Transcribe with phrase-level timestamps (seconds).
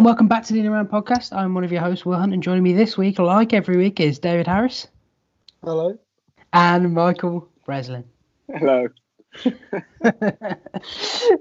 [0.00, 1.36] And welcome back to the In Around podcast.
[1.36, 4.00] I'm one of your hosts, Will Hunt, and joining me this week, like every week,
[4.00, 4.88] is David Harris
[5.62, 5.98] Hello.
[6.54, 8.04] and Michael Breslin.
[8.50, 8.88] Hello.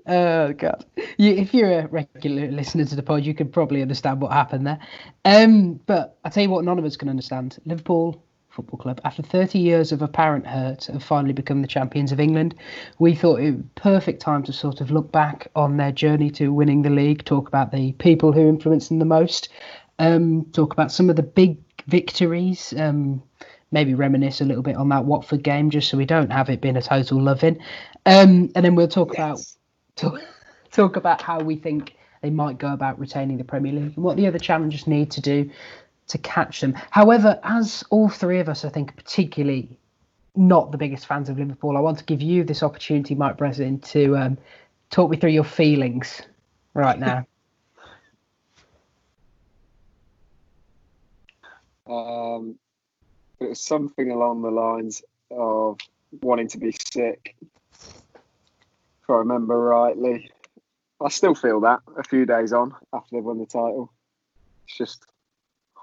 [0.08, 0.86] oh god!
[1.18, 4.68] You, if you're a regular listener to the pod, you could probably understand what happened
[4.68, 4.80] there.
[5.24, 7.60] Um, but I tell you what, none of us can understand.
[7.64, 8.22] Liverpool
[8.60, 12.56] Football Club, after 30 years of apparent hurt, have finally become the champions of England.
[13.00, 16.82] We thought it perfect time to sort of look back on their journey to winning
[16.82, 19.48] the league, talk about the people who influenced them the most,
[19.98, 22.74] um, talk about some of the big victories.
[22.78, 23.24] Um,
[23.72, 26.60] maybe reminisce a little bit on that Watford game, just so we don't have it
[26.60, 27.60] being a total loving.
[28.06, 29.56] Um, and then we'll talk Yes.
[29.96, 30.20] about talk,
[30.72, 34.18] talk about how we think they might go about retaining the Premier League and what
[34.18, 35.50] the other challengers need to do
[36.10, 36.74] to catch them.
[36.92, 39.70] However, as all three of us, I think, particularly
[40.36, 43.80] not the biggest fans of Liverpool, I want to give you this opportunity, Mike Breslin,
[43.80, 44.38] to um,
[44.90, 46.22] talk me through your feelings
[46.74, 47.26] right now.
[51.90, 52.60] Um,
[53.40, 55.02] it was something along the lines
[55.32, 55.80] of
[56.22, 57.36] wanting to be sick,
[57.72, 60.30] if I remember rightly.
[61.02, 63.92] I still feel that a few days on after they've won the title.
[64.68, 65.09] It's just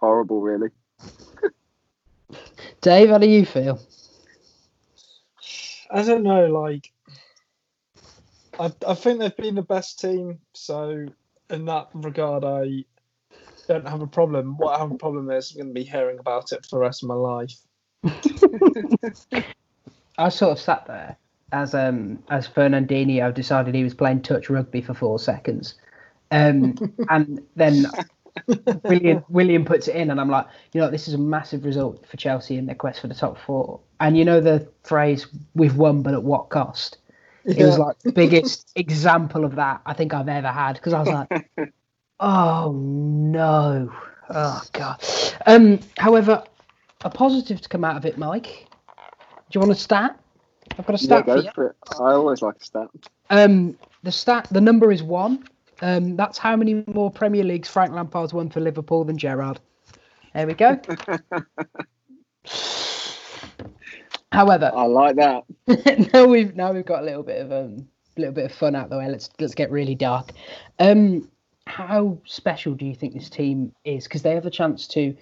[0.01, 0.69] horrible, really.
[2.81, 3.81] Dave, how do you feel?
[5.91, 6.91] I don't know, like
[8.59, 11.07] I I think they've been the best team, so
[11.51, 12.85] in that regard I
[13.69, 14.57] don't have a problem.
[14.57, 17.03] What I have a problem is I'm gonna be hearing about it for the rest
[17.03, 17.55] of my life.
[20.19, 21.17] I sort of sat there
[21.53, 25.75] as um as Fernandinho decided he was playing touch rugby for four seconds,
[26.31, 26.77] um,
[27.11, 27.87] and then
[28.89, 32.07] Willian Willian puts it in, and I'm like, you know, this is a massive result
[32.07, 33.81] for Chelsea in their quest for the top four.
[34.01, 36.99] And you know the phrase "we've won, but at what cost"?
[37.45, 41.01] It was like the biggest example of that I think I've ever had because I
[41.01, 41.29] was like,
[42.21, 43.93] oh no,
[44.31, 45.05] oh god.
[45.47, 46.45] Um, however,
[47.05, 48.67] a positive to come out of it, Mike.
[49.51, 50.19] Do you want a stat?
[50.79, 51.51] I've got a Yeah, stat for go you.
[51.55, 51.77] for it.
[52.01, 52.89] I always like a stat.
[53.31, 55.47] Um, the stat, the number is one.
[55.82, 59.60] Um, that's how many more Premier Leagues Frank Lampard's won for Liverpool than Gerrard.
[60.34, 60.81] There we go.
[64.32, 65.44] However, I like that.
[66.12, 68.75] now we've now we've got a little bit of um, a little bit of fun
[68.75, 69.09] out the way.
[69.09, 70.32] Let's let's get really dark.
[70.78, 71.31] Um,
[71.66, 74.04] how special do you think this team is?
[74.04, 75.16] Because they have a chance to.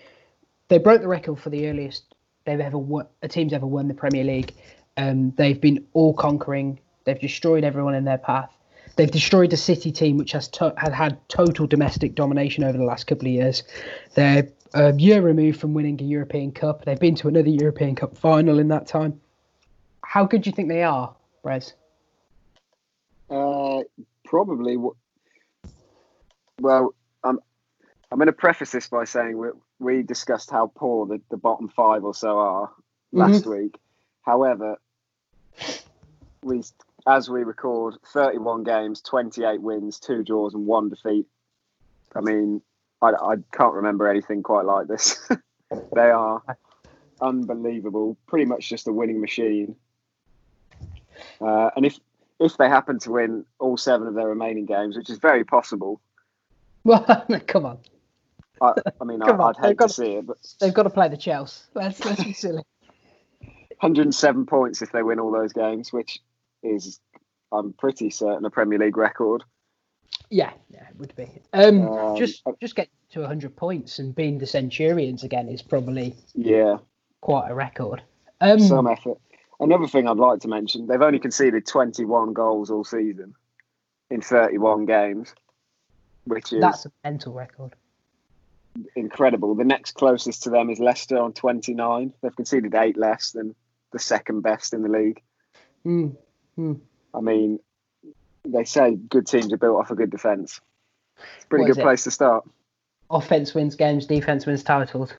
[0.69, 3.95] They broke the record for the earliest they've ever won, a team's ever won the
[3.95, 4.55] Premier League.
[4.97, 6.79] Um, they've been all conquering.
[7.05, 8.54] They've destroyed everyone in their path.
[8.97, 12.85] They've destroyed a City team which has to- had had total domestic domination over the
[12.85, 13.63] last couple of years.
[14.15, 16.85] They're a year removed from winning a European Cup.
[16.85, 19.21] They've been to another European Cup final in that time.
[20.03, 21.73] How good do you think they are, Brez?
[23.31, 23.83] Uh,
[24.25, 24.75] probably.
[24.75, 24.95] w-
[26.61, 26.95] Well,
[27.25, 27.41] I'm.
[28.13, 29.49] I'm going to preface this by saying we
[29.81, 32.71] we discussed how poor the, the bottom five or so are
[33.11, 33.77] last week.
[34.23, 34.79] However,
[36.45, 36.63] we
[37.07, 41.27] as we record 31 games, 28 wins, two draws, and one defeat.
[42.15, 42.63] I mean,
[43.03, 45.19] I, I can't remember anything quite like this.
[45.95, 46.43] they are
[47.21, 48.17] unbelievable.
[48.27, 49.77] Pretty much just a winning machine.
[51.41, 51.99] Uh, and if
[52.41, 56.01] if they happen to win all seven of their remaining games, which is very possible,
[56.85, 57.05] Well,
[57.47, 57.79] come on,
[58.61, 60.75] I, I mean, I, Come on, I'd they've hate got- to see it, but they've
[60.75, 61.63] got to play the Chelsea.
[61.75, 62.63] Let's let's be silly.
[63.81, 66.19] 107 points if they win all those games, which
[66.65, 67.01] is,
[67.53, 69.45] I'm pretty certain, a Premier League record.
[70.31, 71.29] Yeah, yeah, it would be.
[71.53, 76.17] Um, Um, just just get to 100 points and being the Centurions again is probably
[76.35, 76.79] Yeah,
[77.21, 78.03] quite a record.
[78.41, 79.19] Um, some effort.
[79.61, 83.35] Another thing I'd like to mention: they've only conceded 21 goals all season
[84.11, 85.35] in 31 games,
[86.25, 87.75] which is that's a mental record.
[88.97, 89.55] incredible.
[89.55, 92.13] The next closest to them is Leicester on 29.
[92.23, 93.55] They've conceded eight less than
[93.93, 95.23] the second best in the league.
[95.87, 96.17] Mm.
[96.59, 97.59] I mean,
[98.45, 100.61] they say good teams are built off a good defence.
[101.37, 102.49] It's a pretty What good place to start.
[103.11, 105.13] Offense wins games, defense wins titles.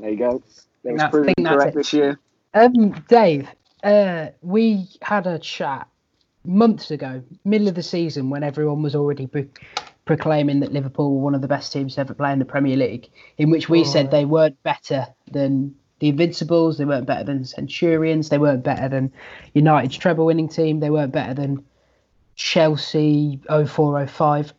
[0.00, 0.42] There you go.
[0.84, 2.18] That was That's- proven think that's correct this year.
[2.54, 3.48] Um, Dave,
[3.82, 5.88] uh, we had a chat
[6.44, 9.46] months ago, middle of the season, when everyone was already pro-
[10.04, 12.76] proclaiming that Liverpool were one of the best teams to ever play in the Premier
[12.76, 17.44] League, in which we said they weren't better than the Invincibles, they weren't better than
[17.44, 19.12] Centurions, they weren't better than
[19.54, 21.64] United's treble winning team, they weren't better than
[22.34, 24.52] Chelsea 0405.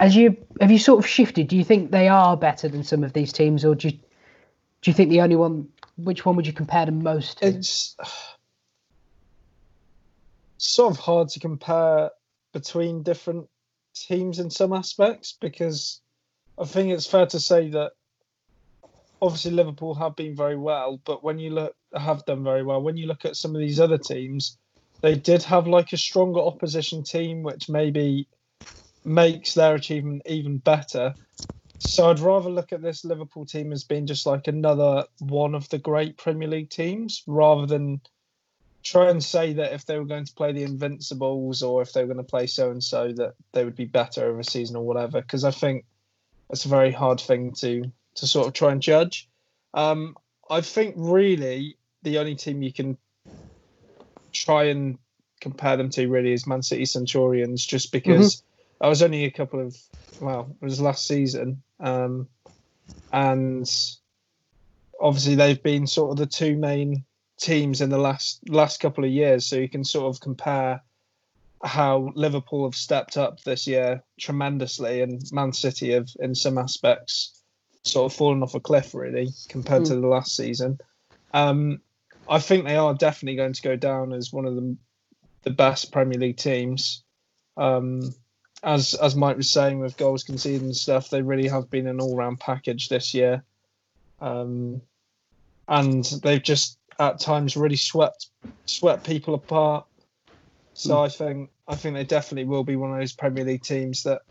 [0.00, 1.46] As you have you sort of shifted?
[1.46, 4.90] Do you think they are better than some of these teams, or do you, do
[4.90, 5.68] you think the only one?
[5.96, 7.46] Which one would you compare them most to?
[7.46, 7.94] It's
[10.56, 12.10] sort of hard to compare
[12.52, 13.48] between different
[13.94, 16.00] teams in some aspects because
[16.58, 17.92] I think it's fair to say that
[19.22, 22.96] obviously Liverpool have been very well, but when you look have done very well, when
[22.96, 24.58] you look at some of these other teams,
[25.00, 28.28] they did have like a stronger opposition team, which maybe
[29.04, 31.14] makes their achievement even better.
[31.78, 35.68] So I'd rather look at this Liverpool team as being just like another one of
[35.68, 38.00] the great Premier League teams rather than
[38.84, 42.02] try and say that if they were going to play the Invincibles or if they
[42.02, 44.76] were going to play so and so that they would be better over a season
[44.76, 45.20] or whatever.
[45.20, 45.84] Because I think
[46.50, 49.28] it's a very hard thing to to sort of try and judge.
[49.74, 50.16] Um,
[50.50, 52.98] I think really the only team you can
[54.32, 54.98] try and
[55.40, 58.86] compare them to really is Man City Centurions, just because mm-hmm.
[58.86, 59.76] I was only a couple of
[60.20, 62.28] well, it was last season, um,
[63.12, 63.68] and
[65.00, 67.04] obviously they've been sort of the two main
[67.40, 70.82] teams in the last last couple of years, so you can sort of compare
[71.64, 77.41] how Liverpool have stepped up this year tremendously, and Man City have, in some aspects,
[77.82, 79.88] sort of fallen off a cliff really compared mm.
[79.88, 80.78] to the last season.
[81.34, 81.80] Um,
[82.28, 84.76] I think they are definitely going to go down as one of the
[85.42, 87.02] the best Premier League teams.
[87.56, 88.14] Um,
[88.62, 92.00] as as Mike was saying with goals conceded and stuff, they really have been an
[92.00, 93.42] all round package this year,
[94.20, 94.80] um,
[95.68, 98.28] and they've just at times really swept
[98.66, 99.86] swept people apart.
[100.74, 101.04] So mm.
[101.04, 104.22] I think I think they definitely will be one of those Premier League teams that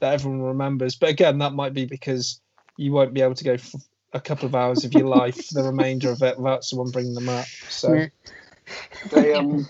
[0.00, 0.96] that everyone remembers.
[0.96, 2.40] But again, that might be because
[2.78, 3.78] you won't be able to go for
[4.14, 7.28] a couple of hours of your life the remainder of it without someone bringing them
[7.28, 7.46] up.
[7.68, 8.06] So.
[9.10, 9.66] They, um...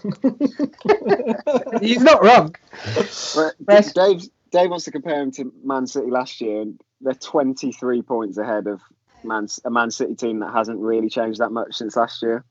[1.81, 2.55] He's not wrong.
[3.95, 8.39] Dave, Dave wants to compare him to Man City last year, and they're 23 points
[8.39, 8.81] ahead of
[9.23, 12.45] Man, a Man City team that hasn't really changed that much since last year.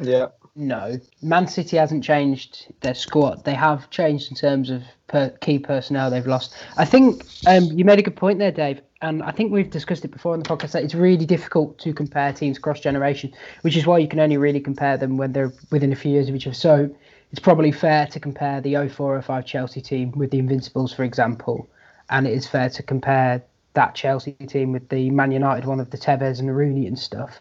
[0.00, 0.28] Yeah.
[0.54, 3.44] No, Man City hasn't changed their squad.
[3.44, 6.54] They have changed in terms of per key personnel they've lost.
[6.76, 10.04] I think um, you made a good point there, Dave, and I think we've discussed
[10.04, 13.76] it before in the podcast that it's really difficult to compare teams cross generation, which
[13.76, 16.34] is why you can only really compare them when they're within a few years of
[16.34, 16.54] each other.
[16.54, 16.94] So
[17.30, 21.68] it's probably fair to compare the 04 05 Chelsea team with the Invincibles, for example,
[22.08, 23.42] and it is fair to compare
[23.74, 27.40] that Chelsea team with the Man United one of the Tevez and Rooney and stuff.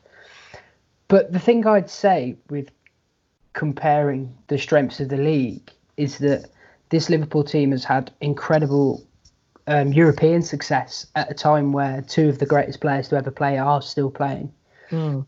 [1.08, 2.70] But the thing I'd say with
[3.54, 6.50] comparing the strengths of the league is that
[6.90, 9.06] this Liverpool team has had incredible
[9.68, 13.58] um, European success at a time where two of the greatest players to ever play
[13.58, 14.52] are still playing.
[14.92, 15.26] Mm.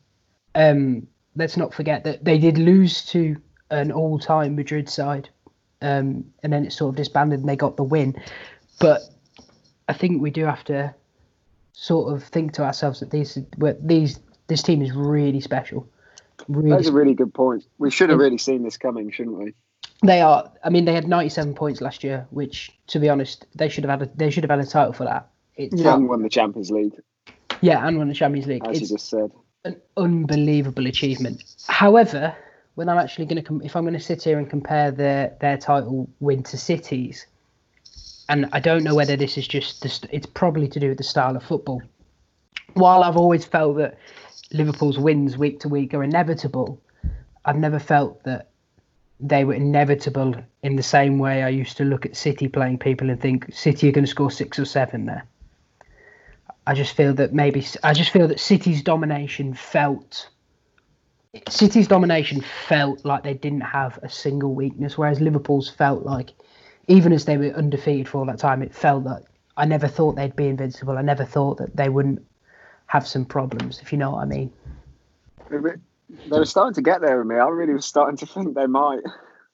[0.55, 3.37] Um, let's not forget that they did lose to
[3.69, 5.29] an all-time Madrid side,
[5.81, 8.15] um, and then it sort of disbanded and they got the win.
[8.79, 9.01] But
[9.87, 10.93] I think we do have to
[11.73, 13.37] sort of think to ourselves that these
[13.81, 15.87] these this team is really special.
[16.47, 17.65] Really That's a really good point.
[17.77, 19.53] We should have really seen this coming, shouldn't we?
[20.03, 20.51] They are.
[20.63, 23.99] I mean, they had 97 points last year, which, to be honest, they should have
[23.99, 24.09] had.
[24.09, 25.29] A, they should have had a title for that.
[25.55, 26.93] It's, yeah, and won the Champions League.
[27.61, 28.65] Yeah, and won the Champions League.
[28.67, 29.31] As it's you just said,
[29.65, 31.43] an unbelievable achievement.
[31.67, 32.35] However,
[32.75, 35.35] when I'm actually going to, com- if I'm going to sit here and compare their
[35.41, 37.25] their title win to City's,
[38.29, 40.99] and I don't know whether this is just the, st- it's probably to do with
[40.99, 41.81] the style of football.
[42.73, 43.97] While I've always felt that
[44.51, 46.79] Liverpool's wins week to week are inevitable,
[47.45, 48.46] I've never felt that
[49.19, 53.09] they were inevitable in the same way I used to look at City playing people
[53.09, 55.25] and think City are going to score six or seven there.
[56.67, 60.29] I just feel that maybe I just feel that City's domination felt
[61.49, 66.33] City's domination felt like they didn't have a single weakness, whereas Liverpool's felt like
[66.87, 69.23] even as they were undefeated for all that time, it felt that
[69.55, 70.97] I never thought they'd be invincible.
[70.97, 72.25] I never thought that they wouldn't
[72.87, 74.51] have some problems, if you know what I mean.
[76.09, 77.35] They were starting to get there with me.
[77.35, 79.01] I really was starting to think they might.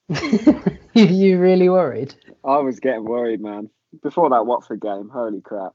[0.93, 2.13] you really worried?
[2.45, 3.69] I was getting worried, man.
[4.01, 5.73] Before that Watford game, holy crap.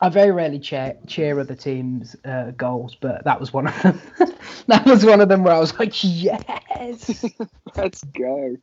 [0.00, 4.00] I very rarely cheer cheer other teams' uh, goals, but that was one of them.
[4.68, 7.24] that was one of them where I was like, yes,
[7.76, 8.56] let's go.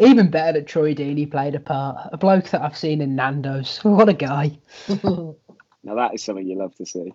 [0.00, 2.08] Even better that Troy Deeney played a part.
[2.12, 3.78] A bloke that I've seen in Nando's.
[3.84, 4.58] What a guy.
[4.88, 7.12] now that is something you love to see.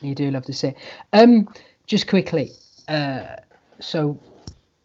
[0.00, 0.74] You do love to see.
[1.12, 1.48] Um,
[1.86, 2.52] just quickly,
[2.88, 3.36] uh,
[3.80, 4.18] so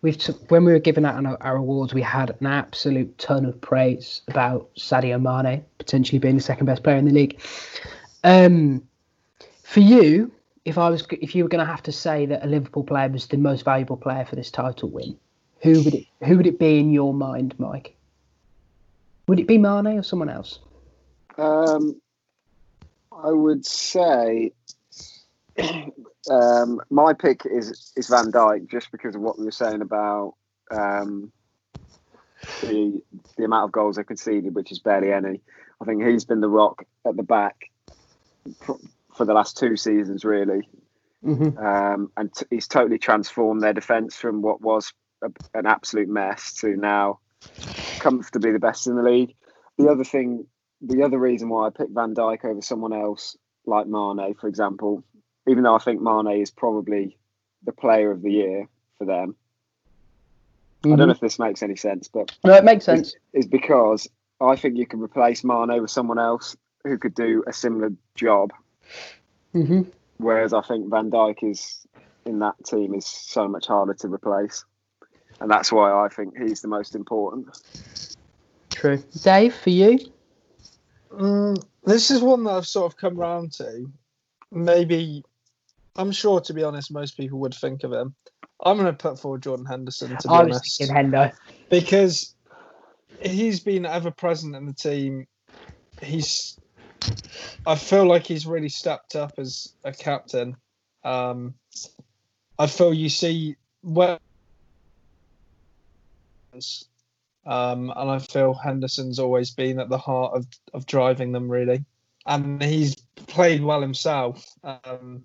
[0.02, 3.46] we've t- when we were giving out our, our, awards, we had an absolute ton
[3.46, 7.40] of praise about Sadio Mane potentially being the second best player in the league.
[8.24, 8.88] Um,
[9.64, 10.32] for you,
[10.66, 13.10] if I was, if you were going to have to say that a Liverpool player
[13.10, 15.18] was the most valuable player for this title win,
[15.62, 17.96] who would it, who would it be in your mind, Mike?
[19.28, 20.60] Would it be Mane or someone else?
[21.38, 22.02] Um,
[23.12, 24.52] I would say
[26.30, 30.36] um, my pick is is Van Dijk just because of what we were saying about
[30.72, 31.32] um,
[32.62, 33.02] the
[33.38, 35.42] the amount of goals they conceded, which is barely any.
[35.82, 37.70] I think he's been the rock at the back
[38.62, 38.78] for,
[39.16, 40.68] for the last two seasons, really.
[41.26, 41.58] Mm-hmm.
[41.58, 46.54] Um, and t- he's totally transformed their defence from what was a, an absolute mess
[46.56, 47.20] to now
[48.00, 49.36] comfortably the best in the league.
[49.78, 50.46] The other thing,
[50.82, 55.04] the other reason why I picked Van Dijk over someone else like Mane, for example,
[55.48, 57.18] even though I think Mane is probably
[57.64, 59.36] the player of the year for them.
[60.86, 63.16] I don't know if this makes any sense, but No, it makes sense.
[63.32, 64.08] is because
[64.42, 68.52] I think you can replace Mane with someone else who could do a similar job.
[69.54, 69.84] hmm
[70.18, 71.86] Whereas I think Van Dijk is
[72.26, 74.64] in that team is so much harder to replace,
[75.42, 77.48] and that's why I think he's the most important.
[78.70, 79.02] True.
[79.24, 80.00] Dave, for you?
[81.12, 83.92] Mm, this is one that I've sort of come round to.
[84.52, 85.24] Maybe,
[85.96, 88.16] I'm sure to be honest, most people would think of him.
[88.64, 91.32] I'm going to put forward Jordan Henderson to be I was honest, thinking Hendo.
[91.70, 92.36] because
[93.22, 95.28] he's been ever present in the team.
[96.02, 96.58] He's,
[97.66, 100.56] I feel like he's really stepped up as a captain.
[101.04, 101.56] Um,
[102.58, 104.18] I feel you see where,
[107.46, 111.84] um, and I feel Henderson's always been at the heart of, of driving them really,
[112.26, 112.96] and he's
[113.28, 115.24] played well himself um,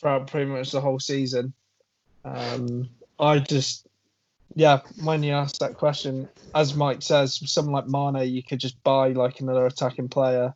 [0.00, 1.52] throughout pretty much the whole season.
[2.24, 2.88] Um,
[3.18, 3.86] I just,
[4.54, 8.82] yeah, when you ask that question, as Mike says, someone like Mane, you could just
[8.82, 10.54] buy like another attacking player.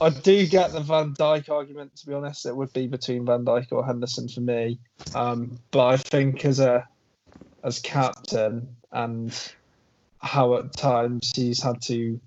[0.00, 1.96] I do get the Van Dijk argument.
[1.96, 4.78] To be honest, it would be between Van Dijk or Henderson for me.
[5.14, 6.86] Um, but I think as a
[7.62, 9.34] as captain and
[10.18, 12.20] how at times he's had to,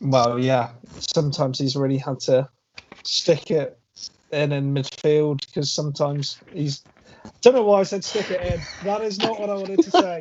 [0.00, 2.48] well, yeah, sometimes he's really had to
[3.04, 3.78] stick it
[4.32, 6.84] in in midfield because sometimes he's.
[7.26, 8.60] I Don't know why I said stick it in.
[8.82, 10.20] That is not what I wanted to say.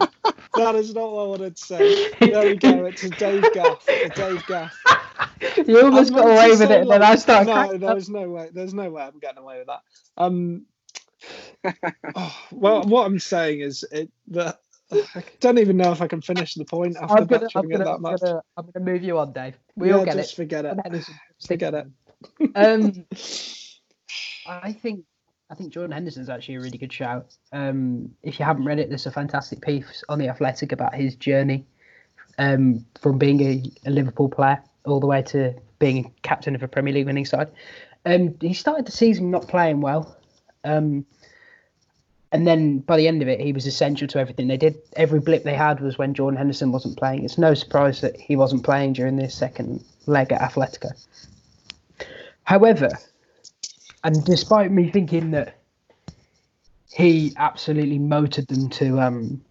[0.55, 2.09] That is not what I wanted to say.
[2.19, 2.85] There we go.
[2.85, 3.87] It's a Dave Gaff.
[4.03, 4.77] A Dave Gaff.
[5.67, 7.47] You almost got away with it, and then I started.
[7.47, 7.79] No, up.
[7.79, 8.49] there's no way.
[8.53, 9.81] There's no way I'm getting away with that.
[10.17, 10.65] Um.
[12.15, 14.59] oh, well, what I'm saying is it that
[14.91, 17.85] I don't even know if I can finish the point after I'm gonna, I'm gonna,
[17.85, 18.21] that much.
[18.21, 19.57] gonna, I'm gonna move you on, Dave.
[19.75, 20.19] We yeah, all get it.
[20.19, 20.35] just it.
[20.35, 20.77] forget it.
[21.47, 21.87] Forget it.
[22.55, 23.05] Um,
[24.45, 25.05] I think
[25.49, 27.35] I think Jordan Henderson's actually a really good shout.
[27.51, 31.15] Um, if you haven't read it, there's a fantastic piece on the Athletic about his
[31.15, 31.65] journey
[32.37, 36.67] um, from being a, a Liverpool player all the way to being captain of a
[36.67, 37.51] Premier League winning side.
[38.05, 40.17] Um, he started the season not playing well,
[40.63, 41.05] um,
[42.31, 44.77] and then by the end of it, he was essential to everything they did.
[44.95, 47.25] Every blip they had was when Jordan Henderson wasn't playing.
[47.25, 50.91] It's no surprise that he wasn't playing during this second leg at Atletico.
[52.43, 52.89] However,
[54.03, 55.61] and despite me thinking that
[56.89, 59.41] he absolutely motored them to um,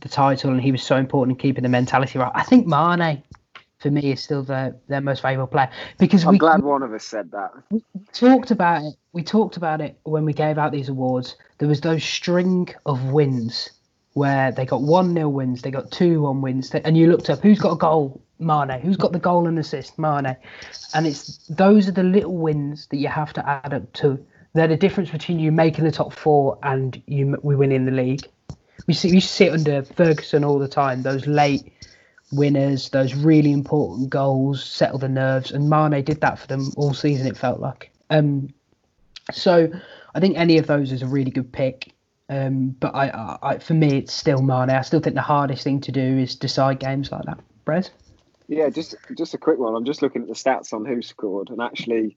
[0.00, 3.22] the title and he was so important in keeping the mentality right, I think Mane,
[3.78, 6.92] for me, is still their, their most valuable player because I'm we, glad one of
[6.92, 7.50] us said that.
[7.70, 7.82] we
[8.12, 8.94] talked about it.
[9.12, 11.36] We talked about it when we gave out these awards.
[11.58, 13.70] There was those string of wins
[14.14, 17.42] where they got one nil wins, they got two one wins, and you looked up
[17.42, 20.36] who's got a goal, Mane, who's got the goal and assist, Mane,
[20.94, 24.24] and it's those are the little wins that you have to add up to.
[24.54, 28.26] They're the difference between you making the top four and you we winning the league.
[28.86, 31.02] We see we see it under Ferguson all the time.
[31.02, 31.72] Those late
[32.32, 36.94] winners, those really important goals, settle the nerves, and Mane did that for them all
[36.94, 37.26] season.
[37.26, 37.90] It felt like.
[38.10, 38.50] Um,
[39.32, 39.68] so
[40.14, 41.92] I think any of those is a really good pick.
[42.28, 44.70] Um, but I, I, I, for me, it's still Mane.
[44.70, 47.38] I still think the hardest thing to do is decide games like that.
[47.64, 47.90] Brez?
[48.48, 49.74] Yeah, just just a quick one.
[49.74, 52.16] I'm just looking at the stats on who scored, and actually,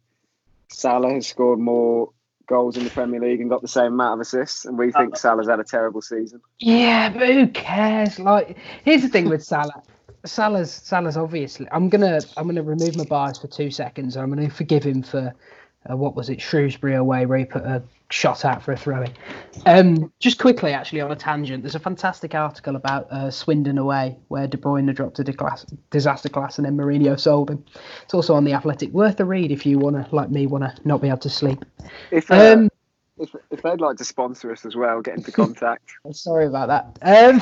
[0.70, 2.12] Salah has scored more
[2.48, 5.00] goals in the Premier League and got the same amount of assists, and we uh,
[5.00, 6.42] think Salah's had a terrible season.
[6.60, 8.20] Yeah, but who cares?
[8.20, 9.84] Like, here's the thing with Salah.
[10.26, 11.68] Salah's Salah's obviously.
[11.72, 14.18] I'm gonna I'm gonna remove my bias for two seconds.
[14.18, 15.34] I'm gonna forgive him for
[15.90, 19.04] uh, what was it Shrewsbury away where he put a shot out for a throw
[19.04, 19.14] in.
[19.66, 24.18] Um, just quickly, actually, on a tangent, there's a fantastic article about uh, Swindon away
[24.30, 25.24] where De Bruyne dropped a
[25.92, 27.64] disaster class and then Mourinho sold him.
[28.04, 31.02] It's also on the Athletic, worth a read if you wanna like me wanna not
[31.02, 31.64] be able to sleep.
[32.12, 32.70] If uh, Um,
[33.18, 35.92] if, if they'd like to sponsor us as well, get into contact.
[36.12, 37.42] Sorry about that.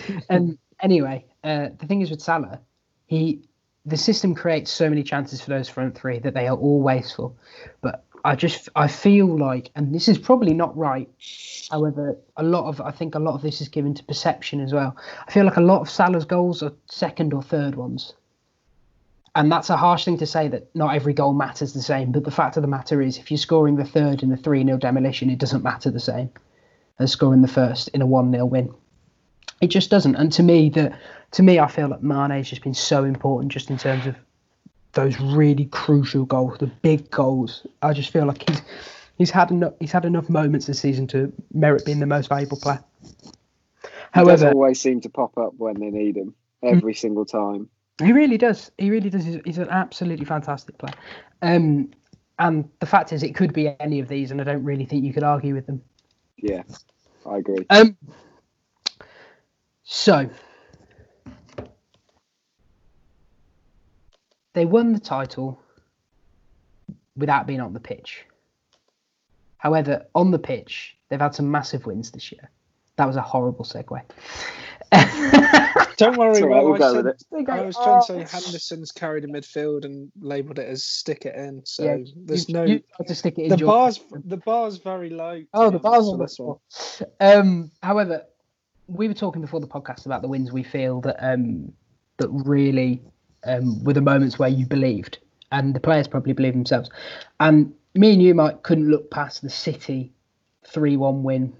[0.00, 2.60] Um, and anyway, uh, the thing is with Salah,
[3.06, 3.47] he
[3.88, 7.36] the system creates so many chances for those front three that they are all wasteful.
[7.80, 11.08] But I just I feel like, and this is probably not right.
[11.70, 14.72] However, a lot of I think a lot of this is given to perception as
[14.72, 14.96] well.
[15.26, 18.14] I feel like a lot of Salah's goals are second or third ones.
[19.34, 22.10] And that's a harsh thing to say that not every goal matters the same.
[22.10, 24.64] But the fact of the matter is, if you're scoring the third in a 3
[24.64, 26.30] 0 demolition, it doesn't matter the same
[26.98, 28.74] as scoring the first in a 1 0 win.
[29.60, 30.14] It just doesn't.
[30.16, 30.96] And to me, the
[31.32, 34.16] to me, I feel like Mane has just been so important, just in terms of
[34.92, 37.66] those really crucial goals, the big goals.
[37.82, 38.62] I just feel like he's
[39.18, 42.58] he's had enough he's had enough moments this season to merit being the most valuable
[42.58, 42.82] player.
[44.12, 47.68] However, He always seem to pop up when they need him every single time.
[48.02, 48.70] he really does.
[48.78, 49.24] He really does.
[49.24, 50.94] He's, he's an absolutely fantastic player.
[51.42, 51.90] Um,
[52.38, 55.04] and the fact is, it could be any of these, and I don't really think
[55.04, 55.82] you could argue with them.
[56.36, 56.62] Yeah,
[57.26, 57.66] I agree.
[57.70, 57.96] Um,
[59.90, 60.28] so
[64.52, 65.58] they won the title
[67.16, 68.26] without being on the pitch.
[69.56, 72.50] However, on the pitch, they've had some massive wins this year.
[72.96, 74.02] That was a horrible segue.
[75.96, 76.32] Don't worry.
[76.32, 77.48] It's all right, well, we'll I, go said, with it.
[77.48, 81.34] I was trying to say Henderson's carried a midfield and labelled it as stick it
[81.34, 81.62] in.
[81.64, 82.64] So Yeah, there's you, no.
[82.64, 84.00] you had to stick it in the your- bars.
[84.24, 85.42] The bar's very low.
[85.54, 86.58] Oh, the bars on this one.
[86.68, 87.10] floor.
[87.20, 88.24] Um, however,
[88.88, 91.72] we were talking before the podcast about the wins we feel that um,
[92.16, 93.00] that really
[93.44, 95.18] um, were the moments where you believed,
[95.52, 96.90] and the players probably believe themselves.
[97.38, 100.12] And me and you, Mike, couldn't look past the City
[100.66, 101.54] three-one win.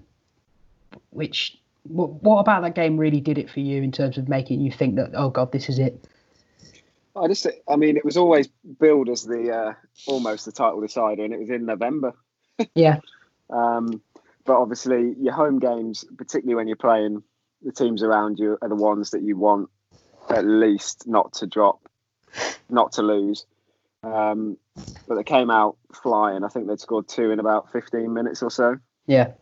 [1.11, 4.61] Which, what, what about that game really did it for you in terms of making
[4.61, 6.03] you think that, oh God, this is it?
[7.15, 8.49] I just, I mean, it was always
[8.81, 9.75] billed as the uh,
[10.07, 12.15] almost the title decider, and it was in November.
[12.75, 13.01] Yeah,
[13.51, 14.03] Um,
[14.49, 17.23] but obviously, your home games, particularly when you're playing
[17.63, 19.69] the teams around you, are the ones that you want
[20.31, 21.87] at least not to drop,
[22.71, 23.45] not to lose.
[24.03, 24.57] Um,
[25.07, 26.45] but they came out flying.
[26.45, 28.79] I think they'd scored two in about 15 minutes or so.
[29.07, 29.33] yeah,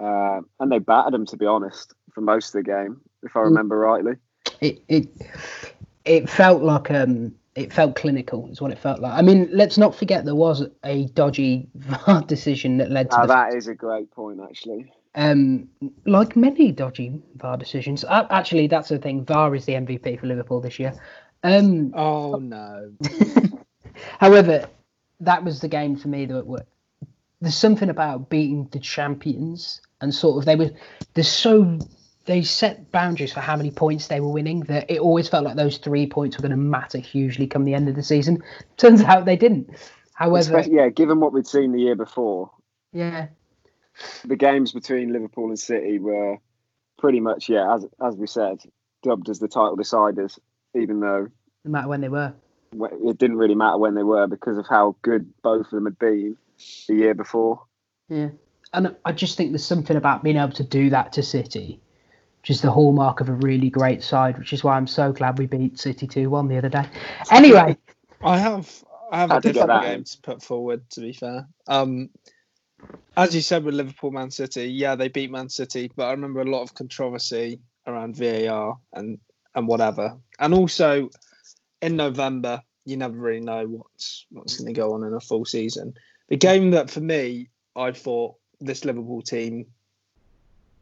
[0.00, 3.40] Uh, and they battered them, to be honest, for most of the game, if I
[3.40, 3.44] Mm.
[3.44, 4.12] remember rightly.
[4.60, 5.08] it it
[6.04, 9.12] it felt like um it felt clinical is what it felt like.
[9.12, 13.22] I mean, let's not forget there was a dodgy VAR decision that led to Now,
[13.22, 14.92] the that is a great point, actually.
[15.14, 15.68] um
[16.06, 18.04] like many dodgy VAR decisions.
[18.04, 19.24] Uh, actually, that's the thing.
[19.24, 20.92] VAR is the MVP for Liverpool this year.
[21.42, 22.92] Um, Oh no.
[24.20, 24.68] however,
[25.20, 26.64] that was the game for me that were,
[27.40, 30.70] there's something about beating the champions and sort of they were
[31.14, 31.78] there's so
[32.28, 35.56] they set boundaries for how many points they were winning that it always felt like
[35.56, 38.42] those three points were going to matter hugely come the end of the season.
[38.76, 39.70] Turns out they didn't.
[40.12, 42.50] However, yeah, given what we'd seen the year before,
[42.92, 43.28] yeah,
[44.24, 46.36] the games between Liverpool and City were
[46.98, 48.58] pretty much, yeah, as as we said,
[49.02, 50.38] dubbed as the title deciders,
[50.74, 51.28] even though
[51.64, 52.34] no matter when they were.
[52.72, 55.98] it didn't really matter when they were because of how good both of them had
[55.98, 56.36] been
[56.88, 57.62] the year before.
[58.08, 58.30] Yeah.
[58.74, 61.80] And I just think there's something about being able to do that to City,
[62.40, 65.38] which is the hallmark of a really great side, which is why I'm so glad
[65.38, 66.86] we beat City 2 1 the other day.
[67.30, 67.76] Anyway,
[68.22, 70.88] I have I have a Had to get different that game to put forward.
[70.90, 72.10] To be fair, um,
[73.16, 76.40] as you said with Liverpool, Man City, yeah, they beat Man City, but I remember
[76.40, 79.18] a lot of controversy around VAR and
[79.54, 81.10] and whatever, and also
[81.80, 85.44] in November, you never really know what's what's going to go on in a full
[85.44, 85.94] season.
[86.28, 89.66] The game that for me, I thought this Liverpool team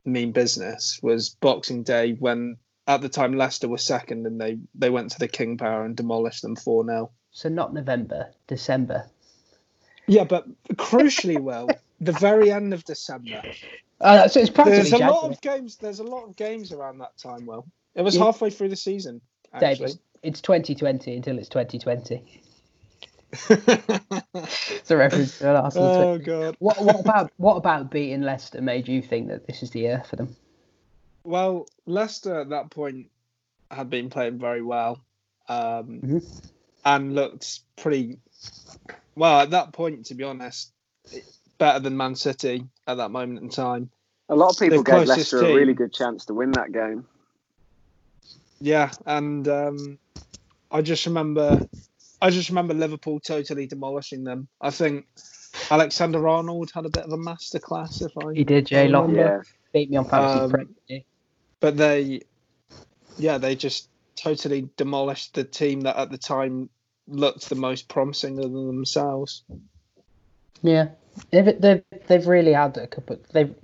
[0.06, 4.90] mean business was Boxing Day when at the time Leicester was second and they they
[4.90, 9.10] went to the King Power and demolished them four 0 so not November, December.
[10.06, 11.68] Yeah, but crucially, well,
[12.00, 13.42] the very end of December.
[14.00, 15.76] Uh, so it's practically There's a lot of games.
[15.76, 17.44] There's a lot of games around that time.
[17.44, 18.24] Well, it was Yeah.
[18.24, 19.20] halfway through the season.
[19.52, 19.74] Actually.
[19.74, 22.22] David, it's 2020 until it's 2020.
[24.78, 25.88] It's a reference to an Arsenal.
[25.96, 26.56] oh god.
[26.58, 30.02] What, what about what about beating Leicester made you think that this is the year
[30.08, 30.36] for them?
[31.24, 33.10] Well, Leicester at that point
[33.70, 35.00] had been playing very well,
[35.48, 36.50] um, Mhm.
[36.84, 38.18] and looked pretty
[39.16, 40.06] well at that point.
[40.06, 40.72] To be honest,
[41.58, 43.90] better than Man City at that moment in time.
[44.28, 46.72] A lot of people The gave closest Leicester a really good chance to win that
[46.72, 47.06] game.
[48.60, 49.98] Yeah, and um,
[50.70, 51.60] I just remember,
[52.20, 54.48] I just remember Liverpool totally demolishing them.
[54.60, 55.06] I think
[55.70, 58.34] Alexander Arnold had a bit of a masterclass, if I.
[58.34, 59.14] He did, Jay I Long.
[59.14, 61.04] Yeah, Beat me on fantasy Um,
[61.60, 62.22] But they,
[63.18, 66.70] yeah, they just totally demolished the team that at the time
[67.06, 69.44] looked the most promising of themselves.
[70.62, 70.88] Yeah,
[71.30, 73.18] they've, they've they've really had a couple.
[73.32, 73.54] They've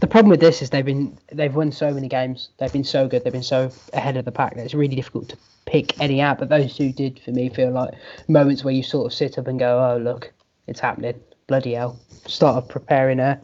[0.00, 2.50] the problem with this is they've been they've won so many games.
[2.58, 3.24] They've been so good.
[3.24, 6.38] They've been so ahead of the pack that it's really difficult to pick any out.
[6.38, 7.94] But those two did for me feel like
[8.28, 10.32] moments where you sort of sit up and go, "Oh look,
[10.66, 11.20] it's happening!
[11.46, 13.40] Bloody hell!" Start preparing a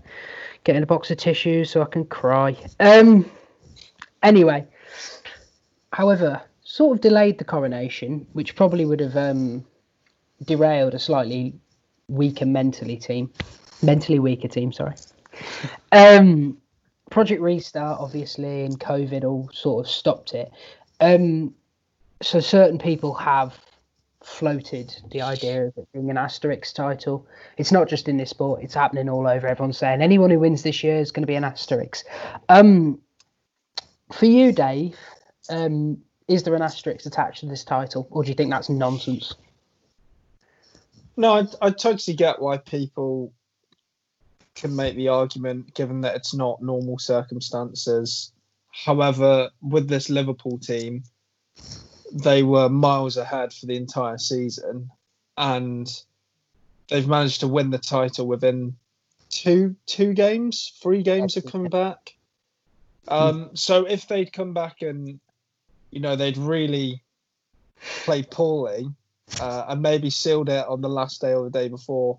[0.65, 2.57] getting a box of tissues so I can cry.
[2.81, 3.31] Um.
[4.23, 4.67] Anyway,
[5.93, 9.65] however, sort of delayed the coronation, which probably would have um
[10.45, 11.55] derailed a slightly
[12.09, 13.31] weaker mentally team,
[13.83, 14.73] mentally weaker team.
[14.73, 14.95] Sorry.
[15.93, 16.59] Um,
[17.11, 20.51] Project Restart, obviously, and COVID all sort of stopped it.
[21.01, 21.55] Um,
[22.23, 23.59] so certain people have
[24.23, 27.27] floated the idea of it being an asterisk title.
[27.57, 29.47] It's not just in this sport; it's happening all over.
[29.47, 32.05] Everyone's saying anyone who wins this year is going to be an asterisk.
[32.49, 33.01] Um,
[34.13, 34.97] for you, Dave,
[35.49, 35.99] um,
[36.29, 39.35] is there an asterisk attached to this title, or do you think that's nonsense?
[41.17, 43.33] No, I, I totally get why people
[44.61, 48.33] can make the argument, given that it's not normal circumstances.
[48.71, 51.03] However, with this Liverpool team,
[52.13, 54.91] they were miles ahead for the entire season,
[55.37, 55.89] and
[56.89, 58.77] they've managed to win the title within
[59.31, 62.17] two two games, three games have come back.
[63.09, 65.21] Um, so if they'd come back and
[65.91, 67.03] you know they'd really
[68.05, 68.89] played poorly
[69.41, 72.19] uh, and maybe sealed it on the last day or the day before,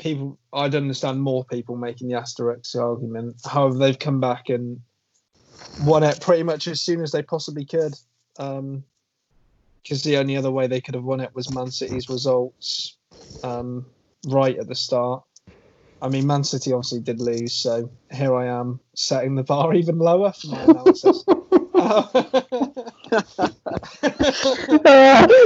[0.00, 3.36] people I'd understand more people making the asterisk argument.
[3.44, 4.80] However, they've come back and
[5.78, 7.94] won it pretty much as soon as they possibly could.
[8.38, 8.84] Um,
[9.82, 12.98] because the only other way they could have won it was Man City's results
[13.42, 13.86] um,
[14.26, 15.22] right at the start.
[16.02, 19.98] I mean, Man City obviously did lose, so here I am setting the bar even
[19.98, 21.24] lower for my analysis.
[23.12, 23.26] uh,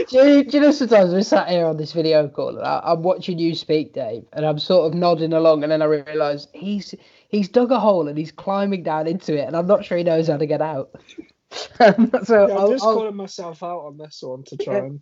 [0.08, 2.80] do, you, do you know sometimes we're sat here on this video call and I,
[2.84, 6.46] I'm watching you speak, Dave, and I'm sort of nodding along, and then I realise
[6.52, 6.94] he's
[7.28, 10.04] he's dug a hole and he's climbing down into it, and I'm not sure he
[10.04, 10.90] knows how to get out.
[11.78, 14.78] Um, so Yeah, I'm I'll- just I'll- calling myself out on this one to try
[14.78, 15.00] and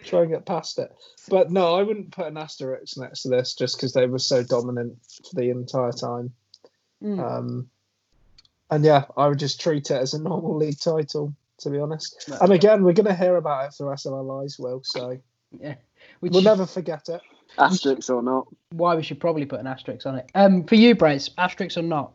[0.00, 0.92] try and get past it.
[1.30, 4.42] But no, I wouldn't put an asterisk next to this just because they were so
[4.42, 4.98] dominant
[5.30, 6.30] for the entire time.
[7.02, 7.18] Mm.
[7.18, 7.70] Um,
[8.70, 11.32] and yeah, I would just treat it as a normal league title,
[11.64, 12.24] to be honest.
[12.28, 12.38] No.
[12.40, 14.80] And again, we're going to hear about it for the rest of our lives, Will.
[14.84, 15.18] So
[15.58, 15.74] yeah,
[16.20, 17.20] which we'll never forget it.
[17.58, 18.46] Asterix or not?
[18.70, 20.30] why we should probably put an asterisk on it.
[20.34, 22.12] Um, for you, Brez, asterisk or not?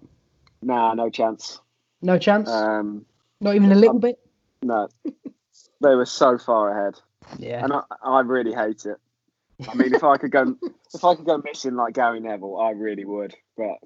[0.62, 1.60] Nah, no chance.
[2.02, 2.50] No chance.
[2.50, 3.06] Um,
[3.40, 4.20] not even a little bit.
[4.62, 4.90] no,
[5.82, 7.00] they were so far ahead,
[7.38, 7.64] Yeah.
[7.64, 8.98] and I, I really hate it.
[9.70, 10.56] I mean, if I could go,
[10.94, 13.34] if I could go missing like Gary Neville, I really would.
[13.56, 13.78] But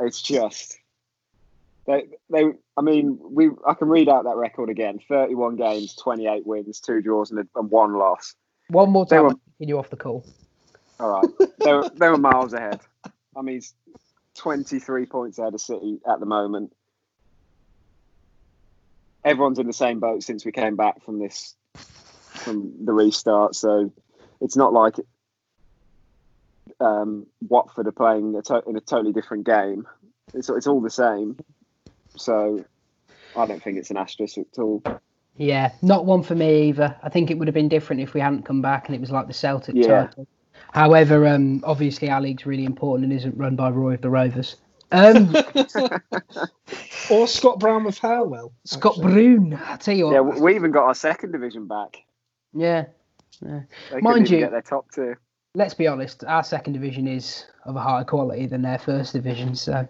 [0.00, 0.79] it's just
[1.86, 2.44] they, they.
[2.76, 3.50] I mean, we.
[3.66, 7.46] I can read out that record again: thirty-one games, twenty-eight wins, two draws, and, a,
[7.56, 8.34] and one loss.
[8.68, 10.24] One more time, were- you off the call.
[11.00, 12.80] All right, they were, they were miles ahead.
[13.36, 13.62] I mean,
[14.36, 16.72] twenty-three points ahead of City at the moment.
[19.24, 23.54] Everyone's in the same boat since we came back from this, from the restart.
[23.54, 23.92] So
[24.40, 24.96] it's not like
[26.80, 29.86] um, Watford are playing a to- in a totally different game.
[30.32, 31.36] It's it's all the same.
[32.16, 32.64] So
[33.36, 34.82] I don't think it's an asterisk at all.
[35.36, 36.94] Yeah, not one for me either.
[37.02, 39.10] I think it would have been different if we hadn't come back and it was
[39.10, 40.06] like the Celtic Yeah.
[40.06, 40.26] title.
[40.72, 44.56] However, um, obviously our league's really important and isn't run by Roy of the Rovers.
[44.92, 45.34] Um,
[47.10, 48.52] Or Scott Brown with hair, Will.
[48.64, 49.36] Scott actually.
[49.38, 50.12] Brown, I tell you what.
[50.14, 51.96] Yeah, we we even got our second division back.
[52.52, 52.86] yeah.
[53.42, 55.14] They Mind even you- get their top two.
[55.54, 59.54] Let's be honest, our second division is of a higher quality than their first division.
[59.56, 59.88] So,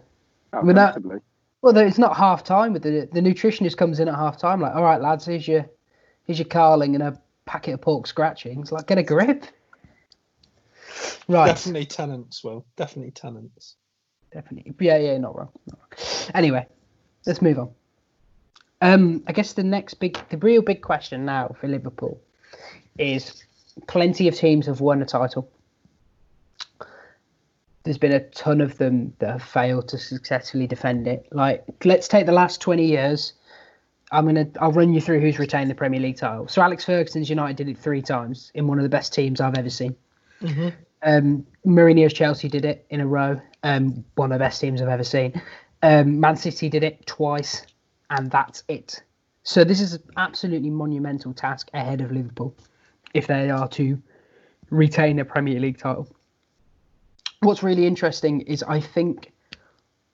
[0.53, 1.19] Oh, With that- comfortably.
[1.63, 2.73] Well, it's not half time.
[2.73, 5.69] But the the nutritionist comes in at half time, like, all right, lads, here's your
[6.25, 8.73] here's your carling and a packet of pork scratchings.
[8.73, 9.45] Like, get a grip.
[11.29, 11.47] Right.
[11.47, 13.77] Definitely Tennent's, Well, Definitely Tennent's.
[14.33, 14.75] definitely.
[14.81, 15.49] Yeah, yeah, not wrong.
[15.67, 16.31] Not wrong.
[16.35, 16.67] Anyway,
[17.27, 17.71] let's move on.
[18.83, 22.21] Um, I guess the next big, the real big question now for Liverpool
[22.99, 23.45] is:
[23.87, 25.49] plenty of teams have won a title.
[27.83, 31.27] There's been a ton of them that have failed to successfully defend it.
[31.33, 33.33] Like, let's take the last 20 years.
[34.13, 36.49] I'm gonna, I'll run you through who's retained the Premier League title.
[36.49, 39.57] So Alex Ferguson's United did it three times in one of the best teams I've
[39.57, 39.95] ever seen.
[41.03, 43.41] Um, Mourinho's Chelsea did it in a row.
[43.63, 45.41] Um, one of the best teams I've ever seen.
[45.83, 47.65] Um, Man City did it twice,
[48.11, 49.03] and that's it.
[49.43, 52.55] So this is an absolutely monumental task ahead of Liverpool
[53.15, 54.01] if they are to
[54.71, 56.09] retain a Premier League title.
[57.41, 59.33] What's really interesting is I think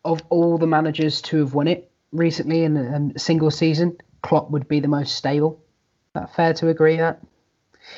[0.05, 4.69] of all the managers to have won it recently in a, single season, Klopp would
[4.69, 5.61] be the most stable.
[6.07, 7.21] Is that fair to agree that?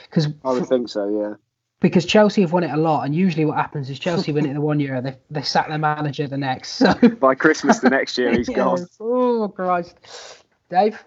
[0.09, 1.09] Because I would think so.
[1.09, 1.35] Yeah.
[1.81, 4.49] because Chelsea have won it a lot, and usually what happens is Chelsea win it
[4.51, 6.73] in the one year, they they sack their manager the next.
[6.73, 8.57] So By Christmas the next year, he's Yeah.
[8.57, 8.87] gone.
[8.99, 9.95] Oh Christ,
[10.71, 11.03] Dave.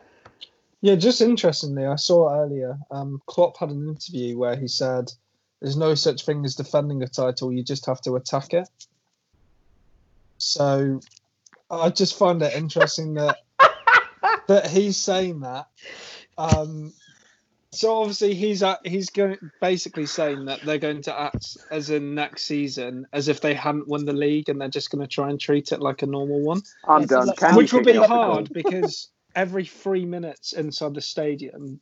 [0.81, 5.11] Yeah, just interestingly, I saw earlier, um, Klopp had an interview where he said,
[5.61, 8.67] "There's no such thing as defending a title; you just have to attack it."
[10.37, 10.99] So,
[11.69, 13.37] I just find it interesting that
[14.47, 15.67] that he's saying that,
[16.37, 16.93] um,
[17.73, 22.15] So obviously he's at, he's going basically saying that they're going to act as in
[22.15, 25.29] next season as if they hadn't won the league and they're just going to try
[25.29, 27.33] and treat it like a normal one, I'm done.
[27.37, 31.79] Can which will be me off the hard because every three minutes inside the stadium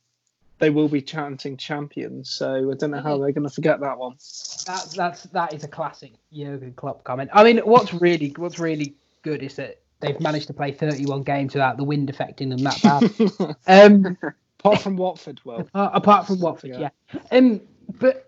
[0.60, 2.30] they will be chanting champions.
[2.30, 4.14] So I don't know how they're going to forget that one.
[4.14, 7.30] That's that's that is a classic Jurgen Klopp comment.
[7.34, 8.94] I mean, what's really what's really
[9.24, 12.82] good is that they've managed to play 31 games without the wind affecting them that
[12.82, 13.56] bad.
[13.68, 14.18] um,
[14.60, 16.90] Apart from Watford, well, apart, apart from Watford, yeah.
[17.14, 17.22] Yeah.
[17.32, 17.62] Um,
[18.00, 18.28] but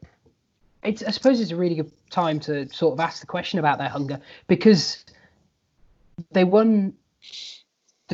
[0.82, 3.78] it's I suppose it's a really good time to sort of ask the question about
[3.78, 5.04] their hunger because
[6.32, 6.94] they won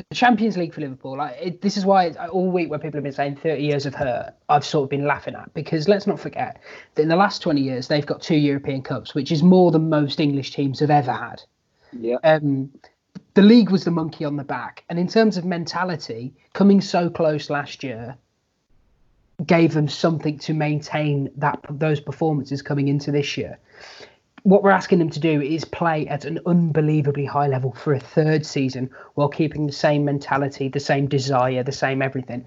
[0.09, 1.17] the Champions League for Liverpool.
[1.17, 3.95] Like it, this is why all week when people have been saying 30 years of
[3.95, 6.61] hurt, I've sort of been laughing at because let's not forget
[6.95, 9.89] that in the last 20 years they've got two European Cups, which is more than
[9.89, 11.41] most English teams have ever had.
[11.93, 12.17] Yeah.
[12.23, 12.71] Um,
[13.33, 17.09] the league was the monkey on the back, and in terms of mentality, coming so
[17.09, 18.17] close last year
[19.45, 23.59] gave them something to maintain that those performances coming into this year.
[24.43, 27.99] What we're asking them to do is play at an unbelievably high level for a
[27.99, 32.45] third season while keeping the same mentality, the same desire, the same everything.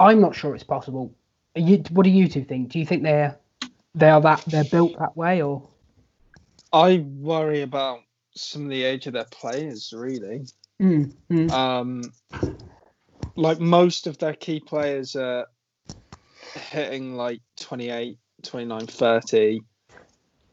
[0.00, 1.14] I'm not sure it's possible.
[1.54, 2.70] You, what do you two think?
[2.70, 3.38] Do you think they're
[3.94, 5.62] they are that they're built that way, or
[6.72, 8.00] I worry about
[8.34, 9.92] some of the age of their players.
[9.96, 10.46] Really,
[10.80, 11.50] Mm, mm.
[11.50, 12.12] um,
[13.34, 15.46] like most of their key players are
[16.70, 19.60] hitting like 28, 29, 30.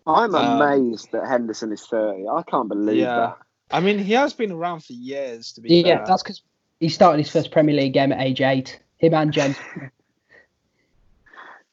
[0.06, 2.28] I'm Um, amazed that Henderson is 30.
[2.28, 3.16] I can't believe Yeah.
[3.16, 3.38] that.
[3.72, 5.54] I mean, he has been around for years.
[5.54, 6.06] To be yeah, fair.
[6.08, 6.42] that's because
[6.80, 8.80] he started his first Premier League game at age eight.
[8.98, 9.58] Him and James.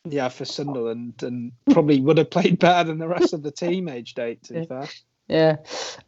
[0.08, 3.86] Yeah, for Sunderland, and probably would have played better than the rest of the team
[3.86, 4.42] aged eight.
[4.44, 4.88] To be fair,
[5.28, 5.56] Yeah.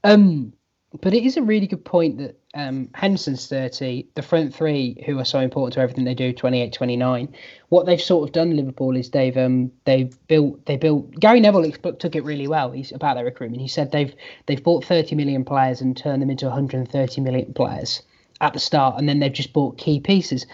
[0.02, 0.54] Um,
[1.00, 5.18] but it is a really good point that um, Henderson's 30, the front three, who
[5.18, 7.34] are so important to everything they do, 28, 29.
[7.70, 11.10] What they've sort of done, Liverpool, is they've um, they've built they built.
[11.18, 12.70] Gary Neville expl- took it really well.
[12.70, 13.62] He's about their recruitment.
[13.62, 14.14] He said they've
[14.46, 18.02] they've bought 30 million players and turned them into 130 million players
[18.42, 20.46] at the start, and then they've just bought key pieces.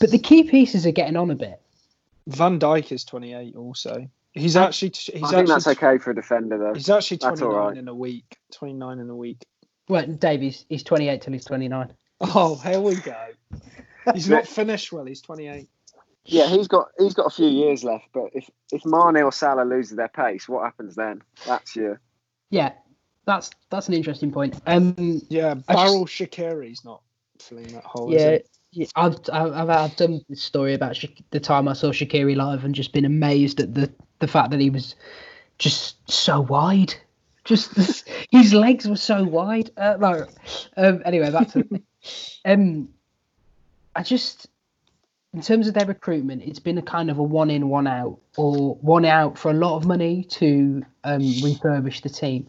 [0.00, 1.60] But the key pieces are getting on a bit.
[2.28, 3.56] Van Dijk is twenty eight.
[3.56, 6.74] Also, he's actually he's I actually that's okay for a defender, though.
[6.74, 7.76] he's actually That's twenty right.
[7.76, 8.38] in a week.
[8.52, 9.44] Twenty nine in a week.
[9.88, 11.92] Well, Dave, he's, he's 28 till he's 29.
[12.20, 13.16] Oh, here we go.
[14.14, 15.04] He's not finished well.
[15.04, 15.68] He's twenty eight.
[16.26, 19.64] Yeah, he's got he's got a few years left, but if if Mane or Salah
[19.64, 21.22] loses their pace, what happens then?
[21.46, 22.00] That's your
[22.50, 22.72] Yeah,
[23.24, 24.60] that's that's an interesting point.
[24.66, 27.00] Um, Yeah, I just- Barrel Shaqiri's not
[27.40, 28.14] filling that hole.
[28.14, 28.38] is yeah,
[28.72, 28.80] he?
[28.82, 32.36] yeah, I've, I've I've I've done this story about Sha- the time I saw Shakiri
[32.36, 34.94] live and just been amazed at the the fact that he was
[35.58, 36.94] just so wide.
[37.44, 39.70] Just his legs were so wide.
[39.76, 40.26] Uh, no,
[40.76, 41.82] um, anyway, back to
[42.44, 42.88] um,
[43.94, 44.48] I just
[45.34, 48.20] in terms of their recruitment, it's been a kind of a one in, one out,
[48.36, 52.48] or one out for a lot of money to um, refurbish the team.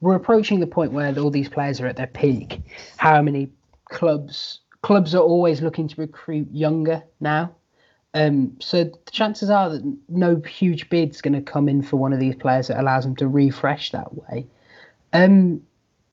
[0.00, 2.62] We're approaching the point where all these players are at their peak.
[2.96, 3.50] How many
[3.90, 7.54] clubs clubs are always looking to recruit younger now?
[8.14, 12.12] Um, so the chances are that no huge bid's going to come in for one
[12.12, 14.46] of these players that allows them to refresh that way.
[15.12, 15.62] Um,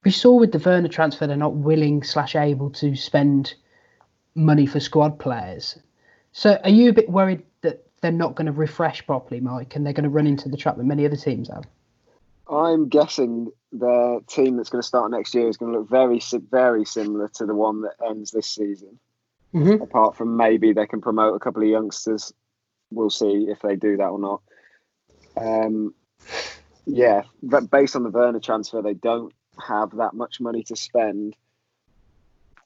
[0.03, 3.53] we saw with the Werner transfer they're not willing slash able to spend
[4.33, 5.77] money for squad players.
[6.31, 9.85] So are you a bit worried that they're not going to refresh properly, Mike, and
[9.85, 11.65] they're going to run into the trap that many other teams have?
[12.49, 16.19] I'm guessing the team that's going to start next year is going to look very
[16.49, 18.99] very similar to the one that ends this season.
[19.53, 19.83] Mm-hmm.
[19.83, 22.33] Apart from maybe they can promote a couple of youngsters.
[22.89, 24.41] We'll see if they do that or not.
[25.35, 25.93] Um,
[26.85, 29.33] yeah, but based on the Werner transfer, they don't
[29.65, 31.35] have that much money to spend,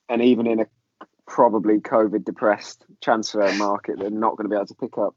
[0.09, 0.67] and even in a
[1.27, 5.15] probably COVID depressed transfer market, they're not going to be able to pick up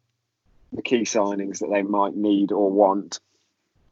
[0.72, 3.20] the key signings that they might need or want.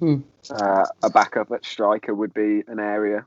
[0.01, 0.21] Hmm.
[0.51, 3.25] Uh, a backup at striker would be an area.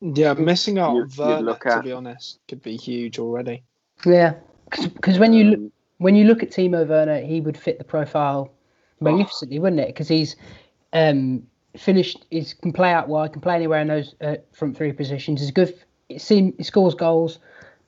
[0.00, 3.62] Yeah, missing out You- on Werner, to be honest, could be huge already.
[4.04, 4.34] Yeah,
[4.70, 7.84] because when you look, Um, when you look at Timo Werner, he would fit the
[7.84, 8.52] profile
[9.00, 9.88] magnificently, wouldn't it?
[9.88, 10.36] Because he's
[10.92, 11.42] um,
[11.76, 15.40] finished, he can play out wide, can play anywhere in those uh, front three positions.
[15.40, 15.74] He's good.
[16.08, 17.38] It seems he scores goals.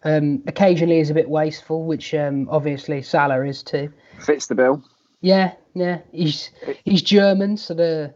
[0.05, 3.93] Um, occasionally, is a bit wasteful, which um, obviously Salah is too.
[4.21, 4.83] fits the bill.
[5.21, 6.01] Yeah, yeah.
[6.11, 6.51] He's
[6.85, 8.13] he's German, so the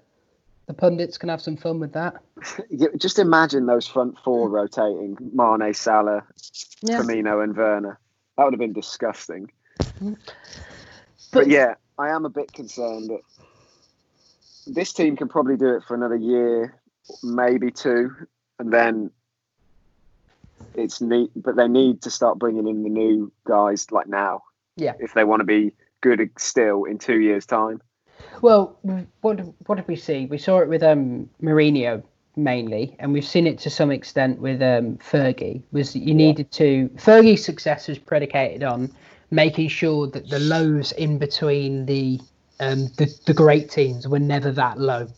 [0.67, 2.17] the pundits can have some fun with that.
[2.99, 6.25] Just imagine those front four rotating: Mane, Salah,
[6.83, 7.01] Yeah.
[7.01, 7.99] Firmino, and Werner.
[8.37, 9.51] That would have been disgusting.
[10.03, 10.17] Mm.
[11.33, 13.21] But- But yeah, I am a bit concerned that
[14.67, 16.75] this team can probably do it for another year,
[17.23, 18.11] maybe two,
[18.59, 19.11] and then
[20.75, 21.31] it's neat.
[21.37, 24.43] But they need to start bringing in the new guys like now.
[24.77, 24.95] Yeah.
[24.99, 27.81] If they want to be good still in two years' time.
[28.43, 30.27] Well, what what did we see?
[30.27, 32.03] We saw it with um, Mourinho
[32.37, 35.63] mainly, and we've seen it to some extent with um, Fergie.
[35.73, 38.91] Was you needed to Fergie's success was predicated on
[39.31, 42.21] making sure that the lows in between the
[42.61, 45.09] um, the, the great teams were never that low.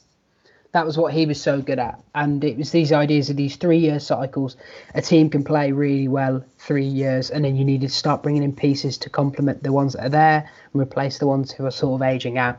[0.72, 3.56] That was what he was so good at, and it was these ideas of these
[3.56, 4.56] three-year cycles.
[4.94, 8.42] A team can play really well three years, and then you needed to start bringing
[8.42, 11.70] in pieces to complement the ones that are there and replace the ones who are
[11.70, 12.58] sort of aging out.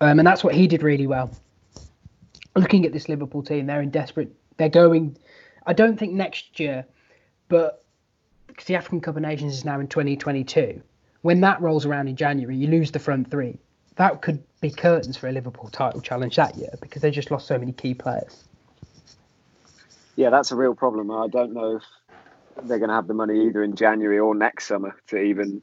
[0.00, 1.30] Um, and that's what he did really well.
[2.56, 4.32] Looking at this Liverpool team, they're in desperate.
[4.56, 5.16] They're going.
[5.66, 6.84] I don't think next year,
[7.48, 7.84] but
[8.54, 10.80] because the African Cup of Nations is now in 2022.
[11.22, 13.58] When that rolls around in January, you lose the front three.
[13.96, 17.46] That could be curtains for a Liverpool title challenge that year because they just lost
[17.46, 18.44] so many key players.
[20.16, 21.10] Yeah, that's a real problem.
[21.10, 24.66] I don't know if they're going to have the money either in January or next
[24.66, 25.62] summer to even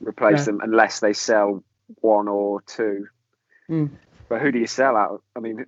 [0.00, 1.64] replace them unless they sell
[2.00, 3.08] one or two.
[3.70, 3.90] Mm.
[4.28, 5.22] But who do you sell out?
[5.34, 5.66] I mean,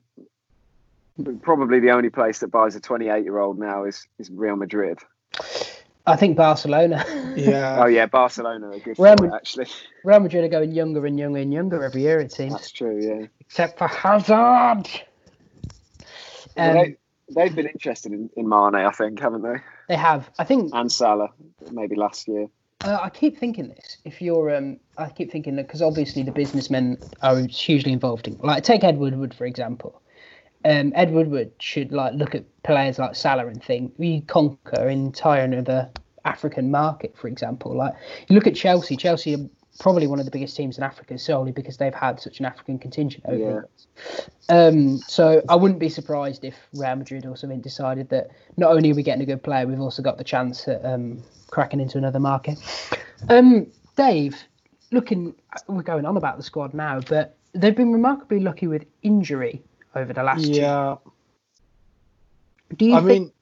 [1.42, 4.98] probably the only place that buys a 28 year old now is, is Real Madrid.
[6.06, 7.04] I think Barcelona.
[7.36, 7.76] Yeah.
[7.84, 9.66] Oh yeah, Barcelona are good Real for it, actually.
[10.04, 12.52] Real Madrid are going younger and younger and younger every year, it seems.
[12.52, 12.98] That's true.
[13.00, 14.88] Yeah, Except for Hazard.
[16.56, 16.96] Um, they,
[17.30, 19.56] they've been interested in, in Mane, I think, haven't they?
[19.88, 20.28] they have.
[20.38, 21.30] I think And Salah,
[21.70, 22.48] maybe last year.
[22.84, 23.98] Uh, I keep thinking this.
[24.04, 28.38] If you're, um, I keep thinking that because obviously the businessmen are hugely involved in.
[28.38, 30.00] Like, take Ed Woodward for example.
[30.64, 35.42] Um, Ed Woodward should like look at players like Salah and think we conquer entire
[35.42, 35.90] another
[36.24, 37.76] African market, for example.
[37.76, 37.94] Like,
[38.28, 38.96] you look at Chelsea.
[38.96, 42.46] Chelsea probably one of the biggest teams in Africa solely because they've had such an
[42.46, 43.86] African contingent over the years.
[44.48, 48.90] Um, so I wouldn't be surprised if Real Madrid or something decided that not only
[48.90, 51.98] are we getting a good player, we've also got the chance at um, cracking into
[51.98, 52.58] another market.
[53.28, 54.36] Um, Dave,
[54.90, 55.34] looking,
[55.68, 59.62] we're going on about the squad now, but they've been remarkably lucky with injury
[59.94, 60.44] over the last.
[60.44, 60.62] year.
[60.62, 60.96] Yeah.
[62.76, 63.08] Do you I think?
[63.08, 63.32] mean,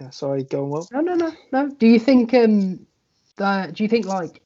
[0.00, 0.88] yeah, sorry, go on, Will.
[0.92, 1.68] no, no, no, no.
[1.70, 2.34] Do you think?
[2.34, 2.86] Um,
[3.38, 4.42] uh, do you think like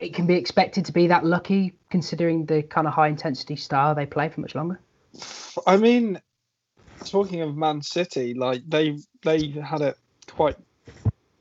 [0.00, 3.94] it can be expected to be that lucky, considering the kind of high intensity style
[3.94, 4.80] they play for much longer?
[5.66, 6.20] I mean,
[7.04, 9.96] talking of Man City, like they they had it
[10.30, 10.56] quite.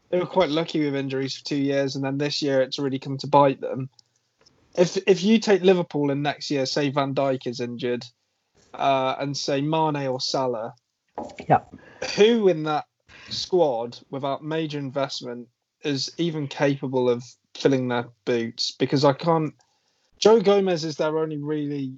[0.10, 3.00] They were quite lucky with injuries for two years, and then this year it's really
[3.00, 3.90] come to bite them.
[4.76, 8.04] If if you take Liverpool and next year, say Van Dijk is injured,
[8.74, 10.74] uh, and say Mane or Salah,
[11.48, 11.60] Yeah.
[12.16, 12.86] who in that
[13.30, 15.48] squad without major investment
[15.84, 17.24] is even capable of
[17.56, 18.72] filling their boots?
[18.72, 19.54] Because I can't.
[20.18, 21.94] Joe Gomez is their only really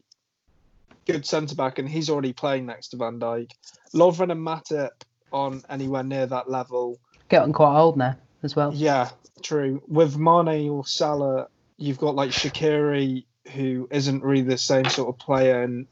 [1.05, 3.51] good centre back, and he's already playing next to Van Dijk.
[3.93, 4.89] Lovren and Matip
[5.31, 6.99] on anywhere near that level.
[7.29, 8.73] Getting quite old now as well.
[8.73, 9.09] Yeah,
[9.41, 9.81] true.
[9.87, 15.17] With Mane or Salah, you've got like Shaqiri, who isn't really the same sort of
[15.17, 15.87] player, and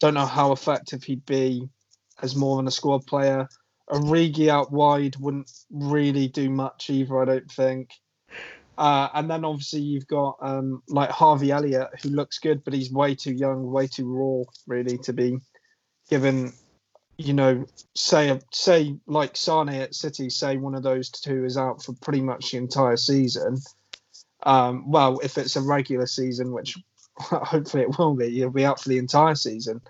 [0.00, 1.68] don't know how effective he'd be
[2.22, 3.48] as more than a squad player.
[3.88, 7.90] Origi out wide wouldn't really do much either, I don't think.
[8.78, 12.92] Uh, and then obviously you've got um, like Harvey Elliott, who looks good, but he's
[12.92, 15.38] way too young, way too raw, really, to be
[16.08, 16.52] given.
[17.16, 21.82] You know, say say like Sane at City, say one of those two is out
[21.82, 23.58] for pretty much the entire season.
[24.44, 26.78] Um, well, if it's a regular season, which
[27.18, 29.80] hopefully it will be, you'll be out for the entire season.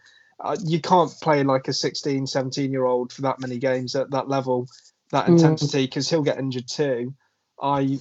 [0.40, 4.10] Uh, you can't play like a 16, 17 year old for that many games at
[4.12, 4.66] that level,
[5.10, 5.32] that Mm.
[5.32, 7.12] intensity, because he'll get injured too.
[7.60, 7.98] I,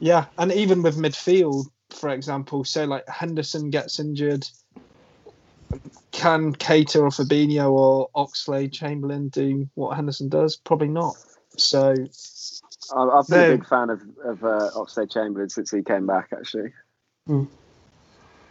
[0.00, 4.46] yeah, and even with midfield, for example, say like Henderson gets injured,
[6.12, 10.56] can Keita or Fabinho or Oxlade Chamberlain do what Henderson does?
[10.56, 11.14] Probably not.
[11.56, 11.94] So
[12.94, 13.48] I- I've been No.
[13.54, 16.72] a big fan of, of uh, Oxlade Chamberlain since he came back, actually.
[17.26, 17.44] Hmm.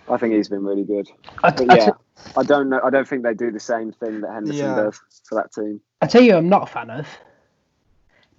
[0.09, 1.07] I think he's been really good.
[1.43, 1.91] I, But I yeah, t-
[2.35, 2.81] I don't know.
[2.83, 4.75] I don't think they do the same thing that Henderson Yeah.
[4.75, 4.99] does
[5.29, 5.79] for that team.
[6.01, 7.07] I tell you, I'm not a fan of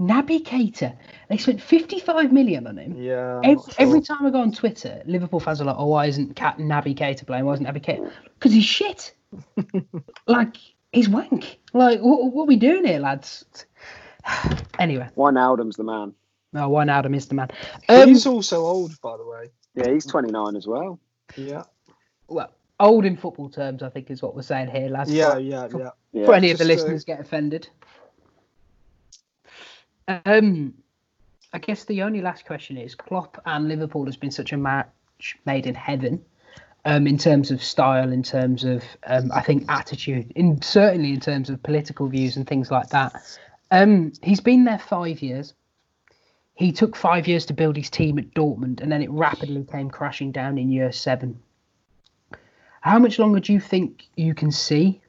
[0.00, 0.96] Naby Keita.
[1.28, 2.96] They spent 55 million on him.
[2.96, 3.74] yeah, Every, sure.
[3.78, 6.96] every time I go on Twitter, Liverpool fans are like, "Oh, why isn't Cat Naby
[6.96, 7.44] Keita playing?
[7.44, 9.14] Why isn't Naby Keita?" Because he's shit.
[10.26, 10.56] like
[10.92, 11.58] he's wank.
[11.72, 13.44] Like what, what are we doing here, lads?
[14.78, 16.14] anyway, Wijnaldum's the man.
[16.52, 17.48] no, Wijnaldum is the man.
[17.88, 19.50] Um, he's also old, by the way.
[19.74, 20.98] Yeah, he's 29 as well.
[21.36, 21.64] Yeah,
[22.28, 25.10] well, old in football terms, I think is what we're saying here, lads.
[25.12, 25.90] yeah, For- yeah, yeah.
[26.12, 26.26] Yeah.
[26.26, 27.68] for any of the just, listeners get offended.
[30.08, 30.74] Um,
[31.52, 35.36] I guess the only last question is Klopp and Liverpool has been such a match
[35.46, 36.24] made in heaven.
[36.86, 41.20] Um, in terms of style, in terms of um, I think attitude, in certainly in
[41.20, 43.14] terms of political views and things like that.
[43.70, 45.54] Um, he's been there five years.
[46.54, 49.90] he took five years to build his team at Dortmund, and then it rapidly came
[49.90, 51.40] crashing down in year seven.
[52.80, 55.00] How much longer do you think you can see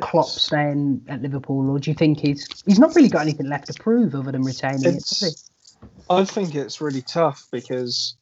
[0.00, 3.66] Klopp staying at Liverpool, or do you think he's he's not really got anything left
[3.66, 5.04] to prove other than retaining it?
[5.04, 5.88] Does he?
[6.10, 8.16] I think it's really tough because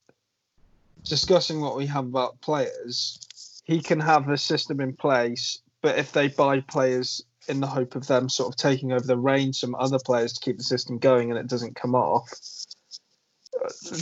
[1.05, 6.12] discussing what we have about players, he can have a system in place, but if
[6.12, 9.74] they buy players in the hope of them sort of taking over the reins from
[9.77, 12.29] other players to keep the system going and it doesn't come off,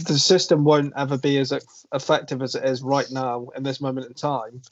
[0.07, 1.53] the system won't ever be as
[1.93, 4.63] effective as it is right now in this moment in time.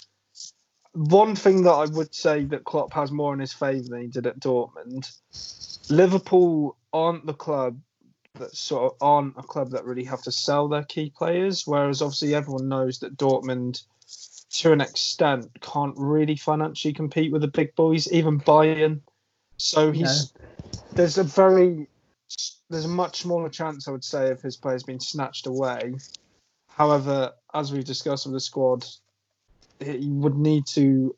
[0.95, 4.09] One thing that I would say that Klopp has more in his favour than he
[4.09, 5.11] did at Dortmund,
[5.91, 7.81] Liverpool aren't the club
[8.35, 12.03] that sort of aren't a club that really have to sell their key players, whereas
[12.03, 13.83] obviously everyone knows that Dortmund
[14.53, 19.01] to an extent can't really financially compete with the big boys, even Bayern.
[19.57, 20.81] So he's no.
[20.93, 21.87] there's a very
[22.69, 25.95] there's a much smaller chance, I would say, of his players being snatched away.
[26.69, 28.85] However, as we've discussed with the squad,
[29.81, 31.15] he would need to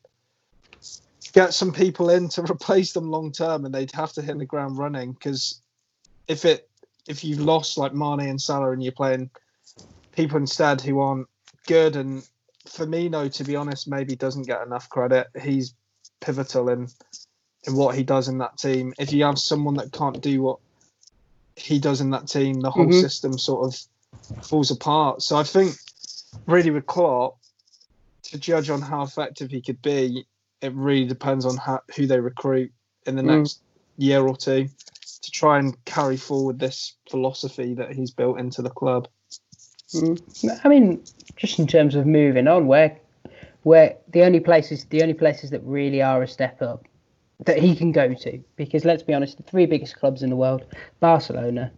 [1.32, 4.46] get some people in to replace them long term, and they'd have to hit the
[4.46, 5.12] ground running.
[5.12, 5.60] Because
[6.28, 6.68] if it
[7.06, 9.30] if you've lost like Mane and Salah and you're playing
[10.12, 11.28] people instead who aren't
[11.66, 12.26] good and
[12.66, 15.26] Firmino, to be honest, maybe doesn't get enough credit.
[15.40, 15.74] He's
[16.20, 16.88] pivotal in
[17.66, 18.94] in what he does in that team.
[18.98, 20.58] If you have someone that can't do what
[21.56, 23.00] he does in that team, the whole mm-hmm.
[23.00, 25.22] system sort of falls apart.
[25.22, 25.74] So I think
[26.46, 27.38] really with Klopp,
[28.24, 30.26] to judge on how effective he could be,
[30.60, 32.72] it really depends on how, who they recruit
[33.06, 33.38] in the mm.
[33.38, 33.62] next
[33.96, 34.68] year or two
[35.22, 39.08] to try and carry forward this philosophy that he's built into the club.
[39.92, 40.60] Mm.
[40.64, 41.02] I mean,
[41.36, 42.98] just in terms of moving on, where
[43.62, 46.84] where the only places the only places that really are a step up
[47.46, 50.36] that he can go to, because let's be honest, the three biggest clubs in the
[50.36, 50.64] world,
[51.00, 51.72] Barcelona,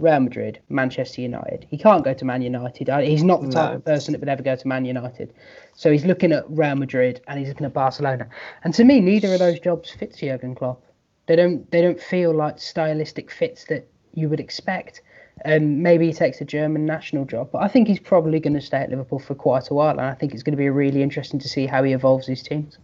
[0.00, 1.66] Real Madrid, Manchester United.
[1.70, 2.88] He can't go to Man United.
[3.04, 3.76] He's not the type no.
[3.76, 5.32] of person that would ever go to Man United.
[5.74, 8.28] So he's looking at Real Madrid and he's looking at Barcelona.
[8.64, 10.82] And to me, neither of those jobs fits Jurgen Klopp.
[11.26, 11.70] They don't.
[11.70, 15.00] They don't feel like stylistic fits that you would expect.
[15.46, 18.60] Um, maybe he takes a German national job, but I think he's probably going to
[18.60, 21.02] stay at Liverpool for quite a while, and I think it's going to be really
[21.02, 22.78] interesting to see how he evolves his teams.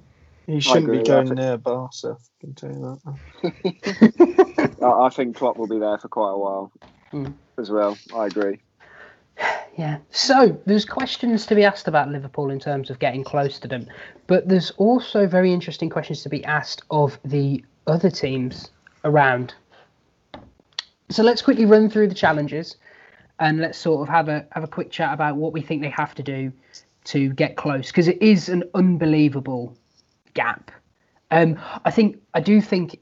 [0.46, 2.16] He shouldn't be going near Barca.
[2.16, 4.78] I can tell you that.
[4.82, 6.72] I think Klopp will be there for quite a while
[7.12, 7.32] mm.
[7.58, 7.96] as well.
[8.14, 8.60] I agree.
[9.78, 9.98] Yeah.
[10.10, 13.86] So there's questions to be asked about Liverpool in terms of getting close to them,
[14.26, 18.70] but there's also very interesting questions to be asked of the other teams
[19.04, 19.54] around
[21.10, 22.76] so let's quickly run through the challenges
[23.40, 25.90] and let's sort of have a have a quick chat about what we think they
[25.90, 26.52] have to do
[27.04, 29.76] to get close because it is an unbelievable
[30.34, 30.70] gap.
[31.32, 32.99] Um, I think I do think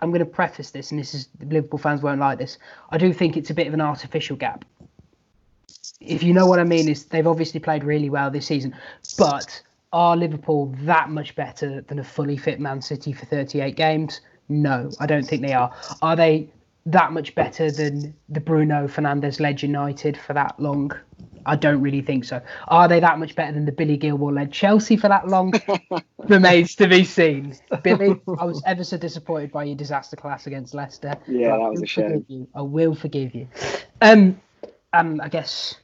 [0.00, 2.58] I'm going to preface this, and this is Liverpool fans won't like this.
[2.90, 4.64] I do think it's a bit of an artificial gap.
[6.00, 8.74] If you know what I mean, is they've obviously played really well this season,
[9.18, 14.20] but are Liverpool that much better than a fully fit Man City for 38 games?
[14.48, 15.72] No, I don't think they are.
[16.00, 16.48] Are they
[16.92, 20.92] that much better than the Bruno Fernandes led United for that long?
[21.46, 22.40] I don't really think so.
[22.68, 25.52] Are they that much better than the Billy Gilmour led Chelsea for that long?
[26.18, 27.56] Remains to be seen.
[27.82, 31.14] Billy, I was ever so disappointed by your disaster class against Leicester.
[31.26, 32.24] Yeah, that was a shame.
[32.28, 32.48] You.
[32.54, 33.48] I will forgive you.
[34.00, 34.40] Um,
[34.92, 35.76] and I guess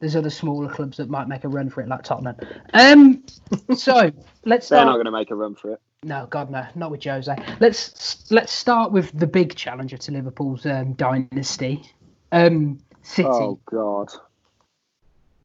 [0.00, 2.36] there's other smaller clubs that might make a run for it, like Tottenham.
[2.74, 3.24] Um,
[3.76, 4.10] so
[4.44, 4.68] let's.
[4.68, 5.80] They're not going to make a run for it.
[6.06, 7.34] No, God, no, not with Jose.
[7.58, 11.82] Let's let's start with the big challenger to Liverpool's um, dynasty,
[12.30, 13.28] um, City.
[13.28, 14.08] Oh God.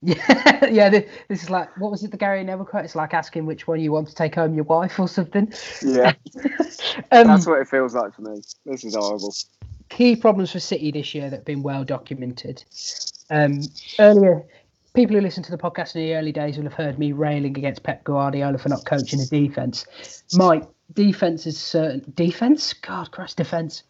[0.04, 0.90] Yeah, yeah.
[0.90, 2.10] This, this, is like what was it?
[2.10, 2.86] The Gary Neville quote.
[2.86, 5.54] It's like asking which one you want to take home, your wife or something.
[5.84, 6.14] Yeah,
[7.12, 8.42] um, that's what it feels like for me.
[8.66, 9.32] This is horrible.
[9.90, 12.64] Key problems for City this year that have been well documented.
[13.30, 13.62] Um,
[14.00, 14.44] earlier,
[14.94, 17.58] people who listen to the podcast in the early days will have heard me railing
[17.58, 19.86] against Pep Guardiola for not coaching the defense.
[20.34, 20.62] My
[20.94, 22.74] defense is certain defense.
[22.74, 23.84] God, Christ, defense,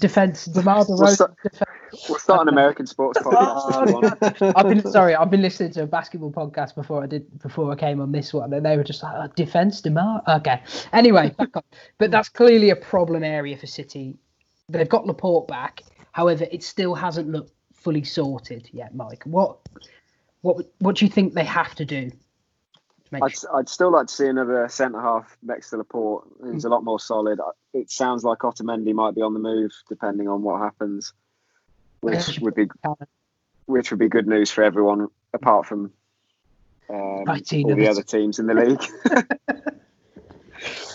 [0.00, 0.44] defense.
[0.46, 0.98] DeMar DeRozan.
[0.98, 2.08] We'll, start, defense.
[2.08, 4.54] we'll start an American sports podcast.
[4.56, 5.14] I've been sorry.
[5.14, 8.34] I've been listening to a basketball podcast before I did before I came on this
[8.34, 10.22] one, and they were just like oh, defense, Demar.
[10.28, 10.62] Okay.
[10.92, 11.34] Anyway,
[11.98, 14.16] but that's clearly a problem area for City.
[14.68, 15.82] They've got Laporte back.
[16.12, 19.24] However, it still hasn't looked fully sorted yet, Mike.
[19.24, 19.58] What
[20.42, 22.10] what what do you think they have to do?
[22.10, 23.56] To I'd, sure?
[23.56, 26.28] I'd still like to see another centre half next to Laporte.
[26.52, 26.66] He's mm.
[26.66, 27.40] a lot more solid.
[27.72, 31.12] It sounds like Otamendi might be on the move, depending on what happens,
[32.00, 32.68] which would be
[33.66, 35.92] which would be good news for everyone apart from
[36.90, 38.84] um, all the other teams in the league.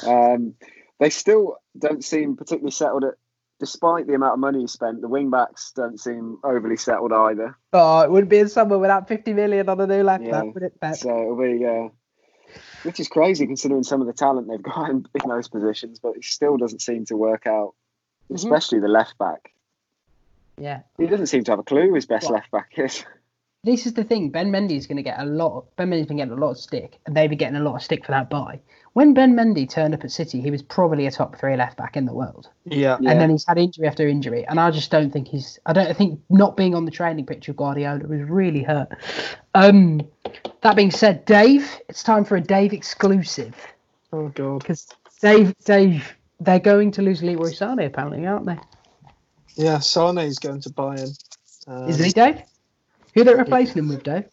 [0.07, 0.53] um,
[0.99, 3.13] they still don't seem particularly settled at
[3.59, 7.57] despite the amount of money you spent, the wing backs don't seem overly settled either.
[7.73, 10.31] Oh, it wouldn't be in summer without 50 million on a new left Yeah.
[10.43, 10.95] back, would it, Pep?
[10.95, 11.89] So it'll be, uh,
[12.83, 16.15] which is crazy considering some of the talent they've got in, in those positions, but
[16.15, 17.73] it still doesn't seem to work out,
[18.29, 18.35] Mhm.
[18.35, 19.51] especially the left back.
[20.59, 20.81] Yeah.
[20.97, 23.05] He doesn't seem to have a clue who his best Well- left back is.
[23.67, 24.29] This is the thing.
[24.29, 25.57] Ben Mendy is going to get a lot.
[25.57, 27.75] Of, ben Mendy's been getting a lot of stick, and they've been getting a lot
[27.75, 28.61] of stick for that buy.
[28.93, 31.97] When Ben Mendy turned up at City, he was probably a top three left back
[31.97, 32.97] in the world, Yeah.
[33.01, 33.11] Yeah.
[33.11, 34.45] and then he's had injury after injury.
[34.47, 35.59] And I just don't think he's.
[35.65, 38.87] I don't I think not being on the training pitch of Guardiola was really hurt.
[39.53, 40.01] Um,
[40.61, 43.53] that being said, Dave, it's time for a Dave exclusive
[44.13, 44.59] Oh god.
[44.59, 44.87] because
[45.21, 48.57] Dave, Dave, they're going to lose Leroy Sané apparently, aren't they?
[49.55, 51.11] Yeah, Sané is going to Bayern.
[51.67, 52.41] Um, Is he Dave?
[53.17, 54.25] Who are they replacing him with, Dave?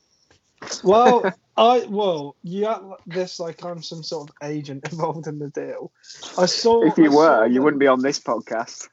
[0.83, 5.39] Well, I well, you act like this like I'm some sort of agent involved in
[5.39, 5.91] the deal.
[6.37, 6.85] I saw.
[6.85, 8.91] If you I saw were, you wouldn't be on this podcast.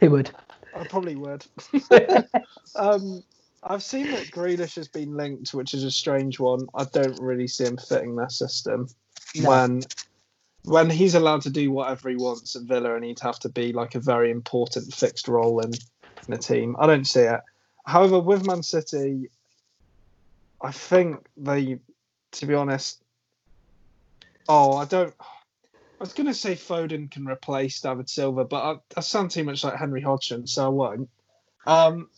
[0.00, 0.32] He would.
[0.74, 1.46] I probably would.
[2.74, 3.22] um,
[3.62, 6.66] I've seen that Grealish has been linked, which is a strange one.
[6.74, 8.88] I don't really see him fitting their system.
[9.36, 9.50] No.
[9.50, 9.82] When
[10.64, 13.72] when he's allowed to do whatever he wants at Villa, and he'd have to be
[13.72, 16.74] like a very important fixed role in, in the team.
[16.80, 17.40] I don't see it.
[17.90, 19.30] However, with Man City,
[20.62, 21.80] I think they,
[22.32, 23.02] to be honest,
[24.48, 25.12] oh, I don't.
[25.20, 29.42] I was going to say Foden can replace David Silva, but I, I sound too
[29.42, 31.10] much like Henry Hodgson, so I won't.
[31.66, 32.08] Um,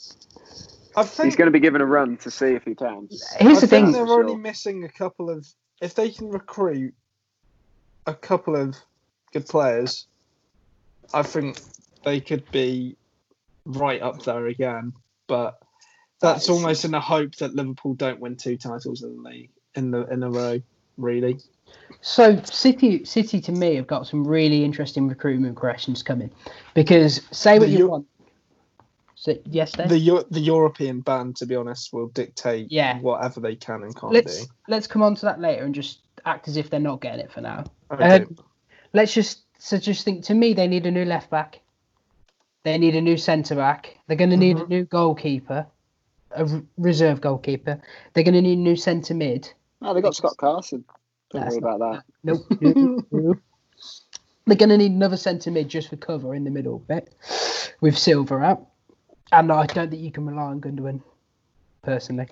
[0.94, 3.08] I think He's going to be given a run to see if he can.
[3.38, 3.92] Here's I the think thing.
[3.92, 4.38] they're only sure.
[4.38, 5.46] missing a couple of.
[5.80, 6.92] If they can recruit
[8.06, 8.76] a couple of
[9.32, 10.06] good players,
[11.14, 11.58] I think
[12.04, 12.96] they could be
[13.64, 14.92] right up there again.
[15.32, 15.58] But
[16.20, 19.50] that's That almost in the hope that Liverpool don't win two titles in the league
[19.74, 20.60] in the in a row.
[20.98, 21.38] Really,
[22.02, 26.30] So City, City to me have got some really interesting recruitment questions coming,
[26.74, 28.06] because say what The you want.
[29.14, 29.88] So, yes, Dave?
[29.88, 32.98] the the European ban, to be honest, will dictate Yeah.
[33.00, 34.52] whatever they can and can't let's do.
[34.68, 37.32] let's come on to that later and just act as if they're not getting it
[37.32, 37.64] for now.
[37.90, 38.04] Okay.
[38.04, 38.36] Um,
[38.92, 40.24] let's just so just think.
[40.24, 41.60] To me, they need a new left back.
[42.64, 43.98] They need a new centre back.
[44.06, 44.68] They're going to need a Mhm.
[44.68, 45.66] new goalkeeper,
[46.30, 47.80] a r- reserve goalkeeper.
[48.12, 49.52] They're going to need a new centre mid.
[49.80, 50.84] Oh, they got Scott Carson.
[51.30, 52.04] Don't That's worry about that.
[52.22, 52.46] Nope.
[52.60, 53.38] nope, nope.
[54.46, 57.14] They're going to need another centre mid just for cover in the middle bit
[57.80, 58.66] with Silva out.
[59.32, 61.00] And I don't think you can rely on Gundogan,
[61.82, 62.28] personally.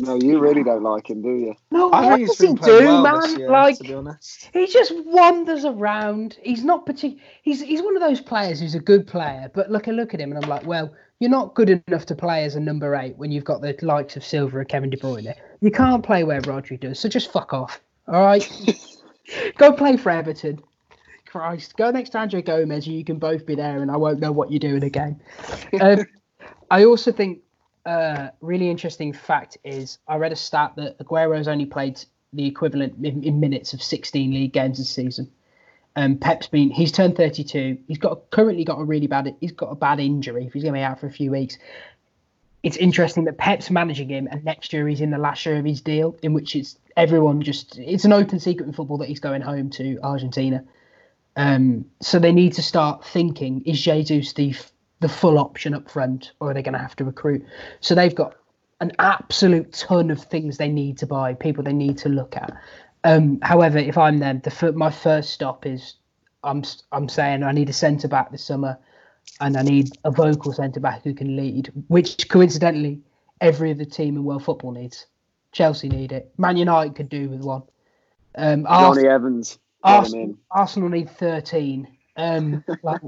[0.00, 1.54] No, you really don't like him, do you?
[1.70, 3.38] No, I what does he do, well man?
[3.38, 4.50] year, like to be honest.
[4.52, 6.36] he just wanders around.
[6.42, 7.22] He's not particular.
[7.42, 10.20] He's he's one of those players who's a good player, but look, I look at
[10.20, 13.16] him and I'm like, well, you're not good enough to play as a number eight
[13.16, 15.34] when you've got the likes of Silva and Kevin De Bruyne.
[15.60, 17.80] You can't play where Rodri does, so just fuck off.
[18.06, 18.48] All right,
[19.56, 20.60] go play for Everton.
[21.26, 24.20] Christ, go next to Andre Gomes, and you can both be there, and I won't
[24.20, 25.20] know what you're doing again.
[25.80, 26.06] Um,
[26.70, 27.40] I also think
[28.40, 33.22] really interesting fact is I read a stat that Aguero's only played the equivalent in,
[33.24, 35.30] in minutes of 16 league games this season.
[35.96, 37.78] Um, Pep's been he's turned 32.
[37.88, 40.48] He's got currently got a really bad he's got a bad injury.
[40.52, 41.58] He's going to be out for a few weeks.
[42.62, 45.64] It's interesting that Pep's managing him, and next year he's in the last year of
[45.64, 49.20] his deal, in which it's everyone just it's an open secret in football that he's
[49.20, 50.64] going home to Argentina.
[51.36, 54.54] Um, so they need to start thinking: Is Jesus the
[55.00, 57.44] the full option up front, or are they going to have to recruit?
[57.80, 58.34] So they've got
[58.80, 62.56] an absolute ton of things they need to buy, people they need to look at.
[63.04, 65.94] Um, however, if I'm them, the my first stop is
[66.44, 68.78] I'm I'm saying I need a centre back this summer,
[69.40, 73.00] and I need a vocal centre back who can lead, which coincidentally
[73.40, 75.06] every other team in world football needs.
[75.52, 76.32] Chelsea need it.
[76.36, 77.62] Man United could do with one.
[78.34, 79.52] Um, Ars- Evans.
[79.52, 80.34] Him Arsenal.
[80.50, 81.88] Arsenal need 13.
[82.16, 83.00] Um, like,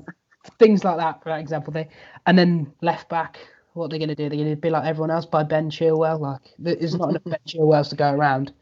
[0.58, 1.72] things like that, for that example.
[1.72, 1.88] They
[2.26, 3.38] and then left back.
[3.74, 4.28] What they're going to do?
[4.28, 6.20] They're going to be like everyone else by Ben Chilwell.
[6.20, 8.52] Like there's not enough Ben Chilwells to go around.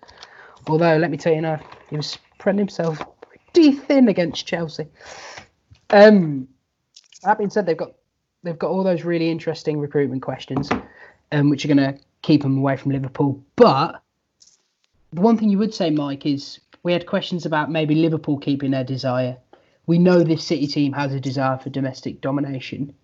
[0.67, 3.01] Although let me tell you now, he was spreading himself
[3.53, 4.87] pretty thin against Chelsea.
[5.91, 6.47] Um,
[7.23, 7.93] that being said, they've got
[8.43, 10.69] they've got all those really interesting recruitment questions,
[11.33, 13.43] um, which are going to keep them away from Liverpool.
[13.57, 14.03] But
[15.13, 18.71] the one thing you would say, Mike, is we had questions about maybe Liverpool keeping
[18.71, 19.37] their desire.
[19.89, 22.95] We know this City team has a desire for domestic domination,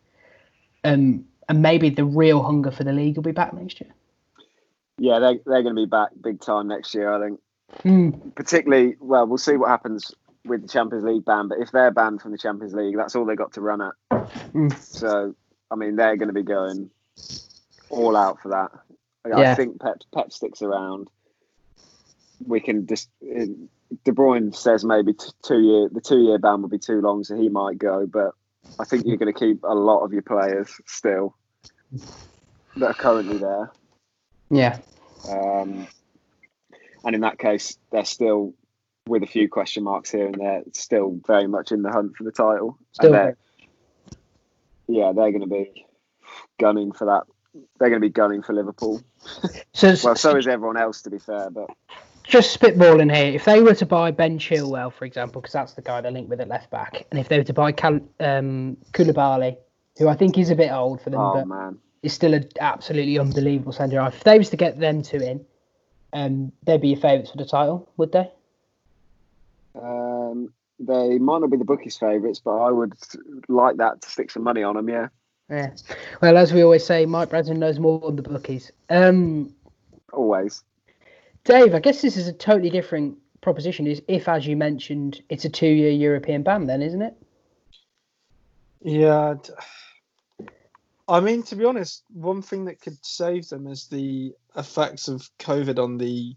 [0.85, 3.91] um, and maybe the real hunger for the league will be back next year.
[4.99, 7.12] Yeah, they're, they're going to be back big time next year.
[7.12, 7.41] I think.
[7.85, 10.14] Mm, Particularly, well, we'll see what happens
[10.45, 11.49] with the Champions League ban.
[11.49, 13.95] But if they're banned from the Champions League, that's all they got to run at.
[14.53, 14.78] Mm.
[14.78, 15.35] So,
[15.70, 16.91] I mean, they're going to be going
[17.89, 18.70] all out for that.
[19.24, 19.55] I Yeah.
[19.55, 21.09] think Pep Pep sticks around.
[22.47, 23.09] We can just.
[24.05, 27.24] De Bruyne says maybe t- two year the two year ban will be too long,
[27.24, 28.07] so he might go.
[28.07, 28.32] But
[28.78, 31.37] I think you're going to keep a lot of your players still
[32.76, 33.70] that are currently there.
[34.51, 34.78] Yeah.
[35.28, 35.87] Um,
[37.05, 38.55] and in that case, they're still
[39.07, 42.24] with a few question marks here and there, still very much in the hunt for
[42.24, 42.78] the title.
[42.93, 43.37] Still they're,
[44.89, 45.87] yeah, they're going to be
[46.59, 47.24] gunning for that.
[47.78, 49.03] They're going to be gunning for Liverpool.
[49.72, 51.51] So, Well, so is everyone else, to be fair.
[51.51, 51.70] But
[52.25, 53.33] just spitballing here.
[53.35, 56.31] If they were to buy Ben Chilwell, for example, because that's the guy they're linked
[56.31, 59.57] with at left back, and if they were to buy Cal- um, Koulibaly,
[59.99, 62.49] who I think is a bit old for them, oh but man, is still an
[62.61, 64.16] absolutely unbelievable centre half.
[64.16, 65.45] If they was to get them two in,
[66.12, 68.31] um, they'd be your favourites for the title, would they?
[69.81, 72.95] um, they might not be the bookies' favourites, but I would
[73.49, 74.89] like that to stick some money on them.
[74.89, 75.09] Yeah,
[75.49, 75.70] Yeah.
[76.20, 78.70] Well, as we always say, Mike Bradson knows more than the bookies.
[78.91, 79.55] Um,
[80.12, 80.62] always.
[81.45, 83.86] Dave, I guess this is a totally different proposition.
[83.86, 87.14] Is if, as you mentioned, it's a two-year European ban, then isn't it?
[88.80, 89.34] Yeah.
[91.07, 95.28] I mean, to be honest, one thing that could save them is the effects of
[95.38, 96.34] COVID on the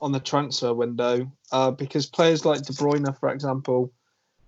[0.00, 3.90] on the transfer window, uh, because players like De Bruyne, for example,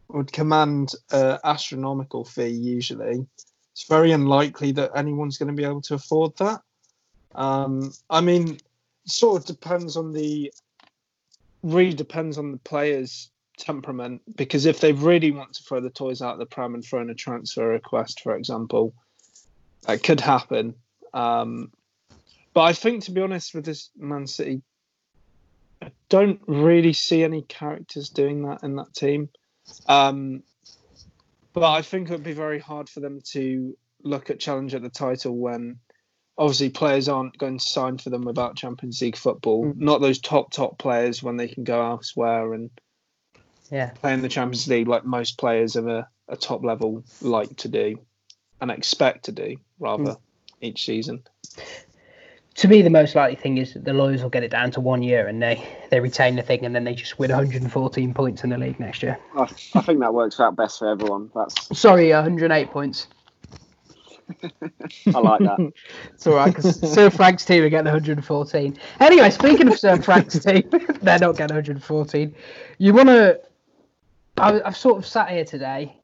[0.08, 2.48] would command an astronomical fee.
[2.48, 3.26] Usually,
[3.72, 6.60] it's very unlikely that anyone's going to be able to afford that.
[7.34, 8.58] Um, I mean,
[9.06, 10.52] sort of depends on the
[11.62, 16.22] really depends on the players temperament because if they really want to throw the toys
[16.22, 18.94] out of the pram and throw in a transfer request, for example,
[19.86, 20.74] that could happen.
[21.14, 21.72] Um,
[22.52, 24.62] but I think, to be honest, with this Man City,
[25.82, 29.28] I don't really see any characters doing that in that team.
[29.88, 30.42] Um,
[31.52, 34.82] but I think it would be very hard for them to look at challenge at
[34.82, 35.78] the title when
[36.38, 39.64] obviously players aren't going to sign for them without Champions League football.
[39.66, 39.76] Mm.
[39.78, 42.70] Not those top top players when they can go elsewhere and
[43.70, 43.90] Yeah.
[43.90, 47.68] play in the Champions League like most players of a, a top level like to
[47.68, 47.98] do
[48.60, 50.16] and expect to do rather
[50.60, 51.22] each season.
[52.56, 54.80] To me, the most likely thing is that the lawyers will get it down to
[54.80, 58.44] one year and they, they retain the thing and then they just win 114 points
[58.44, 59.18] in the league next year.
[59.36, 59.42] I,
[59.74, 61.30] I think that works out best for everyone.
[61.34, 63.08] That's Sorry, 108 points.
[65.14, 65.72] I like that.
[66.14, 68.78] It's all right because Sir Frank's team are getting 114.
[69.00, 70.68] Anyway, speaking of Sir Frank's team,
[71.02, 72.34] they're not getting 114.
[72.78, 73.40] You want to?
[74.38, 75.96] I've sort of sat here today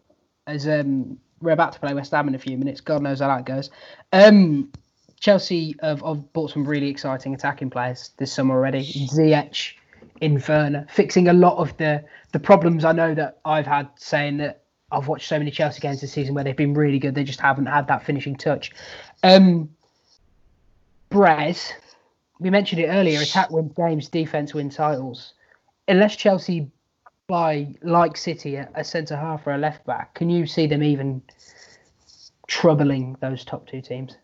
[0.47, 2.81] as um, we're about to play West Ham in a few minutes.
[2.81, 3.71] God knows how that goes.
[4.13, 4.71] Um,
[5.21, 8.85] Chelsea have, have bought some really exciting attacking players this summer already.
[8.85, 9.75] Ziyech,
[10.21, 14.62] Inferna, fixing a lot of the the problems I know that I've had saying that
[14.93, 17.15] I've watched so many Chelsea games this season where they've been really good.
[17.15, 18.73] They just haven't had that finishing touch.
[19.23, 19.71] Um,
[21.11, 21.73] Brez,
[22.39, 23.21] we mentioned it earlier.
[23.21, 25.35] Attack wins games, defense wins titles.
[25.89, 26.71] Unless Chelsea
[27.27, 30.83] buy like City a, a centre half or a left back, can you see them
[30.83, 31.23] even
[32.47, 34.17] troubling those top two teams?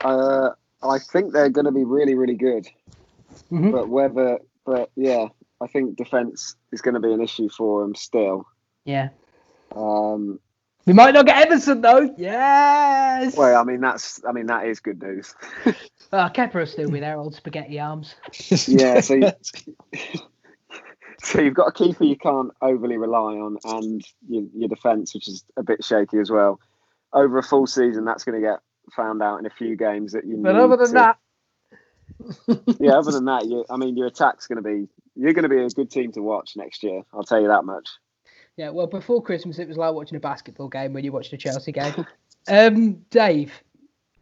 [0.00, 0.50] Uh,
[0.82, 2.68] I think they're going to be really, really good.
[3.50, 3.72] Mhm.
[3.72, 5.28] But whether, but yeah,
[5.60, 8.46] I think defense is going to be an issue for them still.
[8.84, 9.08] Yeah,
[9.74, 10.38] Um,
[10.86, 12.14] we might not get Emerson though.
[12.18, 13.36] Yes.
[13.36, 15.34] well, I mean that's, I mean that is good news.
[16.12, 18.14] Uh, Kepa will still be there, old spaghetti arms.
[18.68, 19.32] Yeah, so you,
[21.22, 25.26] so you've got a keeper you can't overly rely on, and your, your defense, which
[25.26, 26.60] is a bit shaky as well.
[27.12, 28.60] Over a full season, that's going to get
[28.94, 30.36] found out in a few games that you.
[30.36, 34.46] But need other than to- that, yeah, other than that, you, I mean, your attack's
[34.46, 34.86] going to be.
[35.16, 37.02] You're going to be a good team to watch next year.
[37.12, 37.88] I'll tell you that much.
[38.56, 41.36] Yeah, well, before Christmas, it was like watching a basketball game when you watched a
[41.36, 42.06] Chelsea game.
[42.48, 43.52] um, Dave,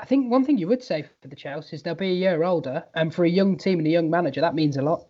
[0.01, 2.43] I think one thing you would say for the Chelsea is they'll be a year
[2.43, 5.05] older, and for a young team and a young manager, that means a lot.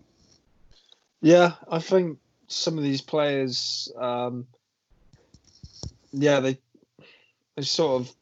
[1.21, 2.19] Yeah, I think
[2.49, 4.47] some of these players, um,
[6.13, 6.59] yeah, they
[7.57, 8.15] they sort of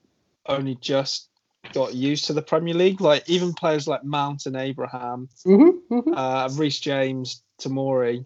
[0.47, 1.29] only just
[1.73, 3.01] got used to the Premier League.
[3.01, 6.15] Like even players like Mount and Abraham, Mm-hmm, mm-hmm.
[6.15, 8.25] uh, Reece James, Tamori,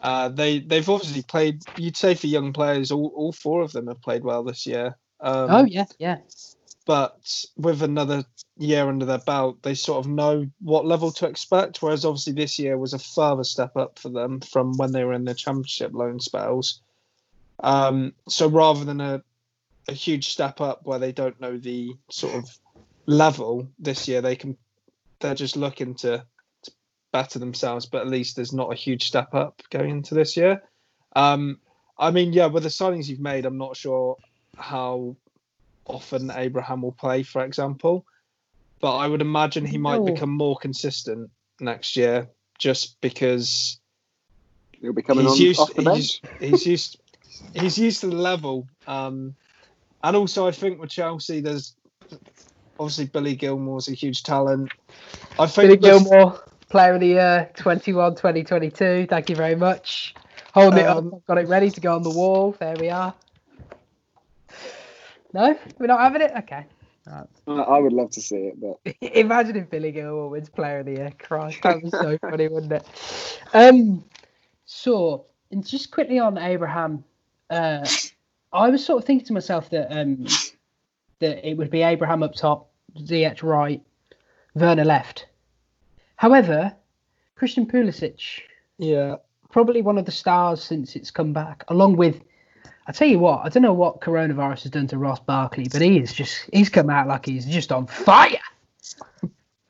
[0.00, 1.62] uh, they they've obviously played.
[1.76, 4.96] You'd say for young players, all, all four of them have played well this year.
[5.20, 6.18] Um, oh yeah, yeah,
[6.86, 8.24] but with another
[8.58, 11.82] year under their belt, they sort of know what level to expect.
[11.82, 15.12] Whereas obviously this year was a further step up for them from when they were
[15.12, 16.80] in the championship loan spells.
[17.60, 19.22] Um, so rather than a,
[19.88, 22.56] a huge step up where they don't know the sort of
[23.06, 24.56] level this year, they can
[25.20, 26.24] they're just looking to
[27.16, 27.86] better themselves.
[27.86, 30.62] But at least there's not a huge step up going into this year.
[31.14, 31.60] Um,
[31.98, 34.18] I mean, yeah, with the signings you've made, I'm not sure
[34.58, 35.16] how
[35.86, 38.04] often Abraham will play, for example.
[38.80, 40.12] But I would imagine he might No.
[40.12, 43.80] become more consistent next year, just because
[44.78, 45.60] he'll be coming he's on used.
[45.60, 46.20] off the bench.
[46.38, 47.00] He's, he's used.
[47.54, 48.66] he's used to the level.
[48.86, 49.34] Um,
[50.04, 51.74] and also, I think with Chelsea, there's
[52.78, 54.70] obviously Billy Gilmour's a huge talent.
[55.38, 56.38] I think Billy Gilmour,
[56.76, 59.06] Player of the Year 21 2022.
[59.08, 60.14] Thank you very much.
[60.52, 62.54] Holding it Um, up, got it ready to go on the wall.
[62.60, 63.14] There we are.
[65.32, 66.32] No, we're not having it.
[66.36, 66.66] Okay.
[67.06, 70.84] I I would love to see it, but Imagine if Billy Gilmour wins Player of
[70.84, 71.12] the Year.
[71.18, 72.86] Christ, that be so funny, wouldn't it?
[73.54, 74.04] Um,
[74.66, 77.04] so, and just quickly on Abraham,
[77.48, 77.88] uh,
[78.52, 80.26] I was sort of thinking to myself that um,
[81.20, 82.68] that it would be Abraham up top,
[82.98, 83.80] Ziyech right,
[84.54, 85.24] Werner left.
[86.16, 86.74] However,
[87.36, 88.40] Christian Pulisic,
[88.78, 89.16] yeah,
[89.50, 92.20] probably one of the stars since it's come back, along with.
[92.88, 95.82] I tell you what, I don't know what coronavirus has done to Ross Barkley, but
[95.82, 98.38] he is just—he's come out like he's just on fire.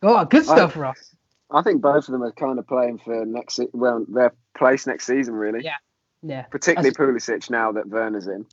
[0.03, 1.16] Oh, good stuff, Ross.
[1.51, 5.07] I think both of them are kind of playing for next well their place next
[5.07, 5.64] season really.
[5.64, 5.76] Yeah.
[6.22, 6.42] Yeah.
[6.42, 8.47] Particularly Pulisic now that Werner's in.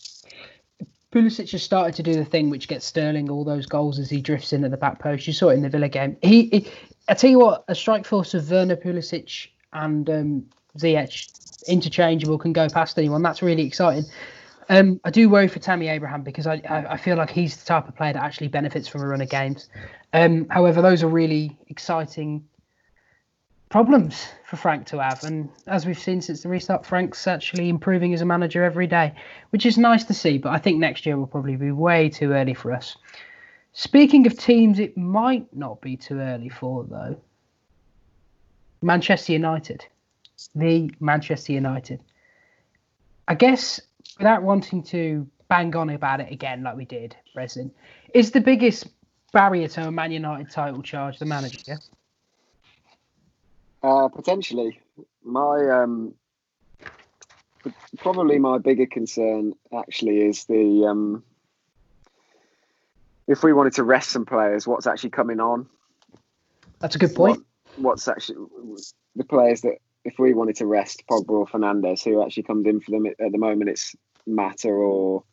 [1.12, 4.22] Pulisic has started to do the thing which gets Sterling all those goals as he
[4.22, 5.28] drifts in at the back post.
[5.28, 6.18] You saw it in the Villa game.
[6.22, 6.68] He, he
[7.08, 10.46] I tell you what, a strike force of Werner, Pulisic, and um,
[10.78, 13.22] Ziyech, interchangeable, can go past anyone.
[13.22, 14.06] That's really exciting.
[14.70, 17.66] Um, I do worry for Tammy Abraham because I, I, I feel like he's the
[17.66, 19.70] type of player that actually benefits from a run of games.
[20.14, 22.46] Um, however, those are really exciting
[23.70, 25.24] problems for Frank to have.
[25.24, 29.14] And as we've seen since the restart, Frank's actually improving as a manager every day,
[29.50, 30.38] which is nice to see.
[30.38, 32.96] But I think next year will probably be way too early for us.
[33.74, 37.20] Speaking of teams, it might not be too early for, though.
[38.82, 39.86] Manchester United.
[40.56, 42.00] The Manchester United.
[43.28, 43.80] I guess
[44.18, 47.72] without wanting to bang on about it again like we did, Resin,
[48.14, 48.88] is the biggest
[49.32, 51.80] barrier to a Man United title charge the manager?
[53.82, 54.80] Uh, potentially,
[55.24, 56.14] my um,
[57.98, 61.24] probably my bigger concern actually is the um,
[63.28, 65.68] if we wanted to rest some players, what's actually coming on?
[66.80, 67.44] That's a good point.
[67.78, 68.48] What, what's actually
[69.16, 72.80] the players that if we wanted to rest Pogba or Fernandes, who actually comes in
[72.82, 73.70] for them at the moment?
[73.70, 73.96] It's
[74.28, 75.24] Mata or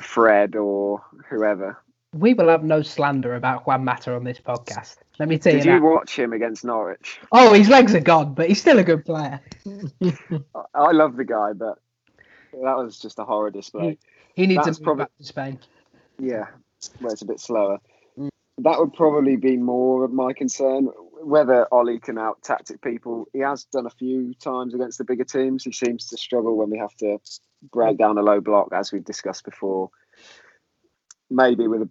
[0.00, 1.78] Fred or whoever.
[2.14, 4.96] We will have no slander about Juan Mata on this podcast.
[5.18, 7.18] Let me tell Did you you watch him against Norwich?
[7.32, 9.40] Oh, his legs are gone, but he's still a good player.
[10.74, 11.78] I- love the guy, but
[12.52, 13.98] that was just a horror display.
[14.34, 15.58] He needs That's to probably- back to Spain.
[16.18, 16.46] Yeah,
[17.00, 17.78] where it's a bit slower.
[18.18, 18.28] Mm.
[18.58, 20.88] That would probably be more of my concern.
[21.24, 25.24] Whether Ollie can out tactic people, he has done a few times against the bigger
[25.24, 25.64] teams.
[25.64, 27.18] He seems to struggle when we have to
[27.70, 29.90] break down a low block, as we've discussed before.
[31.30, 31.88] Maybe with a,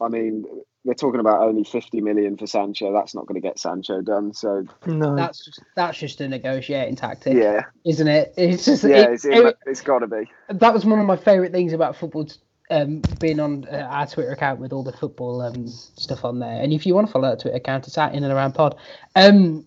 [0.00, 0.44] I mean,
[0.84, 2.92] they're talking about only 50 million for Sancho.
[2.92, 4.34] That's not going to get Sancho done.
[4.34, 8.34] So no, That's just, that's just a negotiating tactic, yeah, isn't it?
[8.36, 10.30] It's just yeah, it- it's, it- it's got to be.
[10.50, 12.28] that was one of my favourite things about football.
[12.70, 16.62] Um, being on uh, our Twitter account with all the football um, stuff on there,
[16.62, 18.76] and if you want to follow that Twitter account, it's at In and Around Pod.
[19.14, 19.66] Um,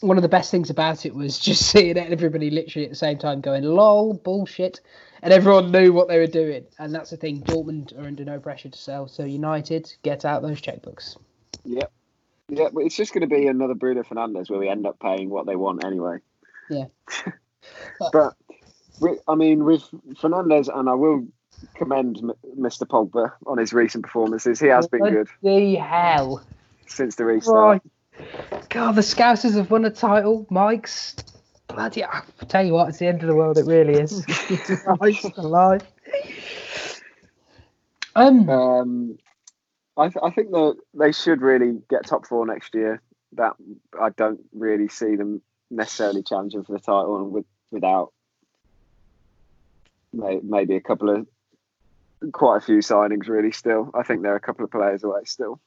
[0.00, 3.18] one of the best things about it was just seeing everybody literally at the same
[3.18, 4.80] time going "lol, bullshit,"
[5.22, 6.64] and everyone knew what they were doing.
[6.78, 7.42] And that's the thing.
[7.42, 11.16] Dortmund are under no pressure to sell, so United get out those checkbooks.
[11.64, 11.92] Yep.
[12.50, 15.28] Yeah, but it's just going to be another Bruno Fernandes where we end up paying
[15.28, 16.18] what they want anyway.
[16.70, 16.86] Yeah.
[18.12, 18.34] but
[19.00, 19.82] we, I mean, with
[20.14, 21.26] Fernandes, and I will
[21.76, 22.86] commend M- Mr.
[22.86, 24.60] Pogba on his recent performances.
[24.60, 26.42] He has been good The hell.
[26.86, 27.82] since the restart.
[28.18, 28.68] Right.
[28.70, 30.46] God, the Scousers have won a title.
[30.50, 31.14] Mike's
[31.68, 32.04] bloody.
[32.04, 33.58] I tell you what, it's the end of the world.
[33.58, 34.24] It really is.
[34.98, 35.82] Christ alive.
[38.16, 39.18] Um, Um,
[39.96, 43.00] I, th- I think that they should really get top four next year.
[43.32, 43.52] That
[44.00, 48.12] I don't really see them necessarily challenging for the title and with, without
[50.12, 51.26] may, maybe a couple of
[52.32, 53.28] quite a few signings.
[53.28, 55.60] Really, still, I think they're a couple of players away still.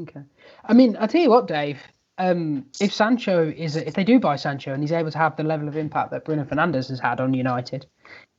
[0.00, 0.22] okay.
[0.64, 1.80] I mean, I tell you what, Dave.
[2.20, 5.44] Um, if Sancho is, if they do buy Sancho and he's able to have the
[5.44, 7.86] level of impact that Bruno Fernandes has had on United,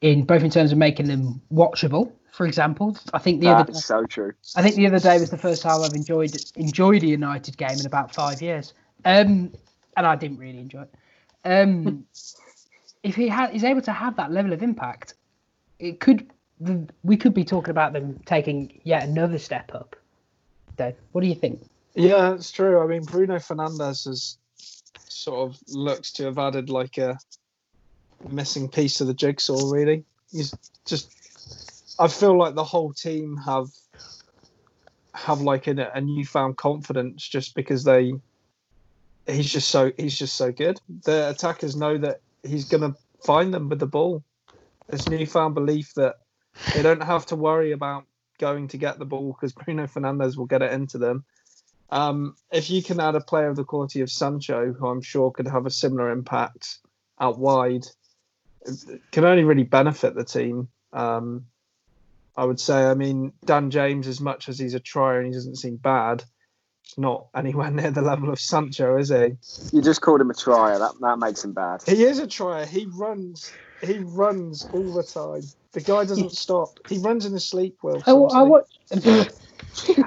[0.02, 3.86] in both in terms of making them watchable, for example, I think the other That's
[3.86, 4.34] so true.
[4.56, 7.80] I think the other day was the first time I've enjoyed enjoyed a United game
[7.80, 8.74] in about five years.
[9.06, 9.54] Um,
[9.98, 10.96] and I didn't really enjoy it.
[11.44, 12.06] Um,
[13.04, 15.16] if he had is able to have that level of impact,
[15.80, 16.30] it could
[17.04, 19.96] we could be talking about them taking yet another step up.
[20.78, 21.62] Dave, what do you think?
[21.96, 22.82] Yeah, it's true.
[22.82, 24.38] I mean, Bruno Fernandes has
[24.98, 27.18] sort of looks to have added like a
[28.30, 29.72] missing piece to the jigsaw.
[29.72, 30.54] Really, he's
[30.86, 31.16] just.
[32.00, 33.68] I feel like the whole team have
[35.14, 38.14] have like a, a newfound confidence just because they.
[39.28, 40.80] He's just so he's just so good.
[41.04, 44.24] The attackers know that he's gonna find them with the ball.
[44.88, 46.16] This newfound belief that
[46.74, 48.06] they don't have to worry about
[48.40, 51.26] going to get the ball because Bruno Fernandes will get it into them.
[51.92, 55.32] Um, if you can add a player of the quality of Sancho, who I'm sure
[55.32, 56.80] could have a similar impact
[57.20, 57.86] out wide,
[58.62, 60.70] it can only really benefit the team.
[60.94, 61.46] Um,
[62.36, 65.34] I would say, I mean, Dan James, as much as he's a trier and he
[65.34, 66.24] doesn't seem bad,
[66.84, 69.36] he's not anywhere near the level of Sancho, is he?
[69.72, 70.80] You just called him a trier.
[70.80, 71.82] That that makes him bad.
[71.86, 72.66] He is a trier.
[72.66, 73.58] He runs.
[73.82, 75.42] He runs all the time.
[75.72, 76.80] The guy doesn't stop.
[76.88, 77.78] He runs in his sleep.
[77.84, 78.80] Will I, I watched.
[79.86, 80.04] Him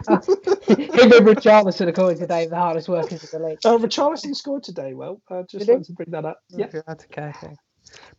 [0.68, 3.58] and Richarlison, according to Dave, the hardest workers in the league.
[3.64, 4.92] Uh, Richarlison scored today.
[4.94, 6.42] Well, I just Did wanted to bring that up.
[6.48, 6.66] Yeah.
[6.86, 7.32] that's okay.
[7.36, 7.56] okay.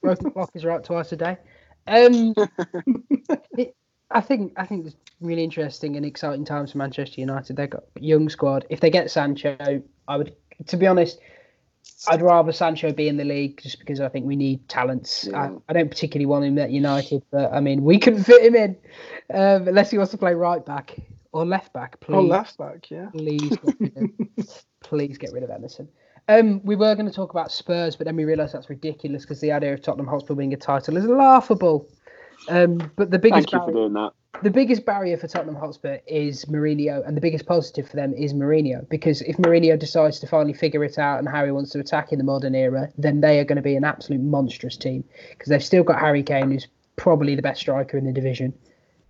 [0.01, 1.37] Broken clock is right twice a day.
[1.87, 2.33] Um,
[3.57, 3.75] it,
[4.09, 7.55] I think I think it's really interesting and exciting times for Manchester United.
[7.55, 8.65] They've got a young squad.
[8.69, 10.35] If they get Sancho, I would,
[10.67, 11.19] to be honest,
[12.07, 15.27] I'd rather Sancho be in the league just because I think we need talents.
[15.27, 15.57] I, Yeah.
[15.69, 18.77] I don't particularly want him at United, but I mean we can fit him in
[19.33, 20.95] um, unless he wants to play right back
[21.31, 21.99] or left back.
[21.99, 22.89] Please, Oh, left back.
[22.91, 23.09] Yeah.
[23.11, 25.87] please, get rid of, please get rid of Emerson.
[26.29, 29.41] Um, we were going to talk about Spurs, but then we realised that's ridiculous because
[29.41, 31.89] the idea of Tottenham Hotspur winning a title is laughable.
[32.49, 34.11] Um, but the biggest Thank you for barrier, doing that.
[34.43, 38.33] the biggest barrier for Tottenham Hotspur is Mourinho, and the biggest positive for them is
[38.33, 38.87] Mourinho.
[38.89, 42.11] Because if Mourinho decides to finally figure it out and how he wants to attack
[42.11, 45.03] in the modern era, then they are going to be an absolute monstrous team.
[45.31, 48.53] Because they've still got Harry Kane, who's probably the best striker in the division.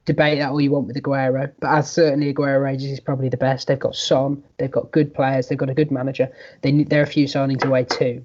[0.06, 3.38] Debate that all you want with Aguero, but as certainly Aguero ages, he's probably the
[3.38, 3.68] best.
[3.68, 6.30] They've got Son, they've got good players, they've got a good manager.
[6.62, 8.22] They need, they're a few signings away too.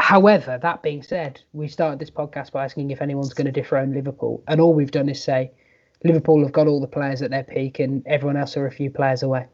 [0.00, 3.92] However, that being said, we started this podcast by asking if anyone's going to dethrone
[3.92, 5.52] Liverpool, and all we've done is say
[6.04, 8.90] Liverpool have got all the players at their peak, and everyone else are a few
[8.90, 9.46] players away,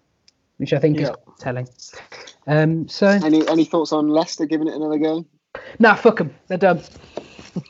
[0.59, 1.69] which I think is telling.
[2.47, 5.27] Um, so Any any thoughts on Leicester giving it another go?
[5.81, 6.33] Nah, fuck them.
[6.47, 6.81] They're done.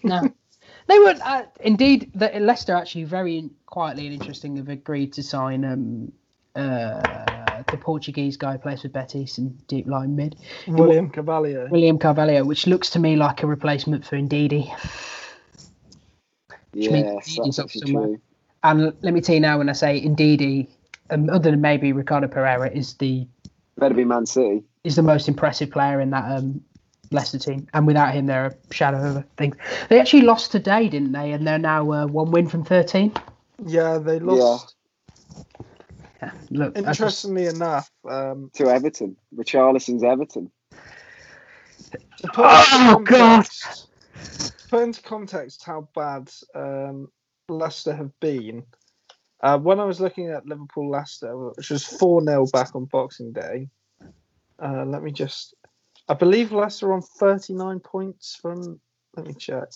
[0.04, 0.22] no.
[0.88, 5.64] They were, uh, indeed, the, Leicester actually very quietly and interesting have agreed to sign
[5.64, 6.12] um,
[6.54, 7.24] uh,
[7.68, 10.36] the Portuguese guy who plays with Betis and deep line mid,
[10.66, 11.68] William Cavalier.
[11.70, 14.70] William Carvalho, which looks to me like a replacement for Ndidi.
[16.72, 18.06] Which means Yes, that's somewhere.
[18.06, 18.20] true.
[18.62, 20.68] And let me tell you now, when I say Ndidi,
[21.10, 23.26] um, other than maybe Ricardo Pereira, is the
[23.78, 24.64] Better be Man City.
[24.84, 26.62] is the most impressive player in that um,
[27.10, 29.54] Leicester team, and without him, they're a shadow of a thing.
[29.88, 31.32] They actually lost today, didn't they?
[31.32, 33.12] And they're now uh, one win from thirteen.
[33.64, 34.75] Yeah, they lost.
[36.26, 39.16] Yeah, look, I just- Interestingly enough, um, To Everton.
[39.34, 40.50] Richarlison's Everton.
[41.90, 43.06] to put into Oh, God.
[43.06, 47.08] context- to Put into context how bad um,
[47.48, 48.64] Leicester have been.
[49.42, 53.32] Uh, when I was looking at Liverpool Leicester, which was 4 0 back on Boxing
[53.32, 53.68] Day,
[54.60, 55.54] uh, let me just.
[56.08, 58.80] I believe Leicester are on 39 points from.
[59.16, 59.68] Let me check.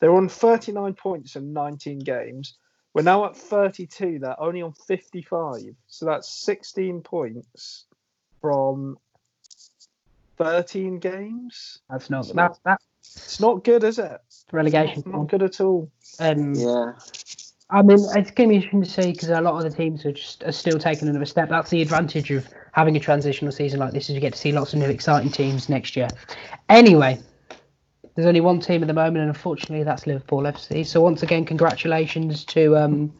[0.00, 2.56] They're on 39 points in 19 games.
[2.94, 4.20] We're now at 32.
[4.20, 5.74] They're only on 55.
[5.88, 7.84] So that's 16 points
[8.40, 8.98] from
[10.38, 11.80] 13 games.
[11.90, 14.20] that's not that that's It's not good, is it?
[14.52, 15.02] relegation.
[15.06, 15.90] Not good at all.
[16.20, 16.92] Um, Yeah.
[17.70, 20.04] I mean, it's going to be interesting to see because a lot of the teams
[20.04, 21.48] are just are still taking another step.
[21.48, 24.52] That's the advantage of having a transitional season like this, is you get to see
[24.52, 26.08] lots of new exciting teams next year.
[26.68, 27.18] Anyway,
[28.14, 30.86] there's only one team at the moment, and unfortunately, that's Liverpool FC.
[30.86, 33.12] So once again, congratulations to um,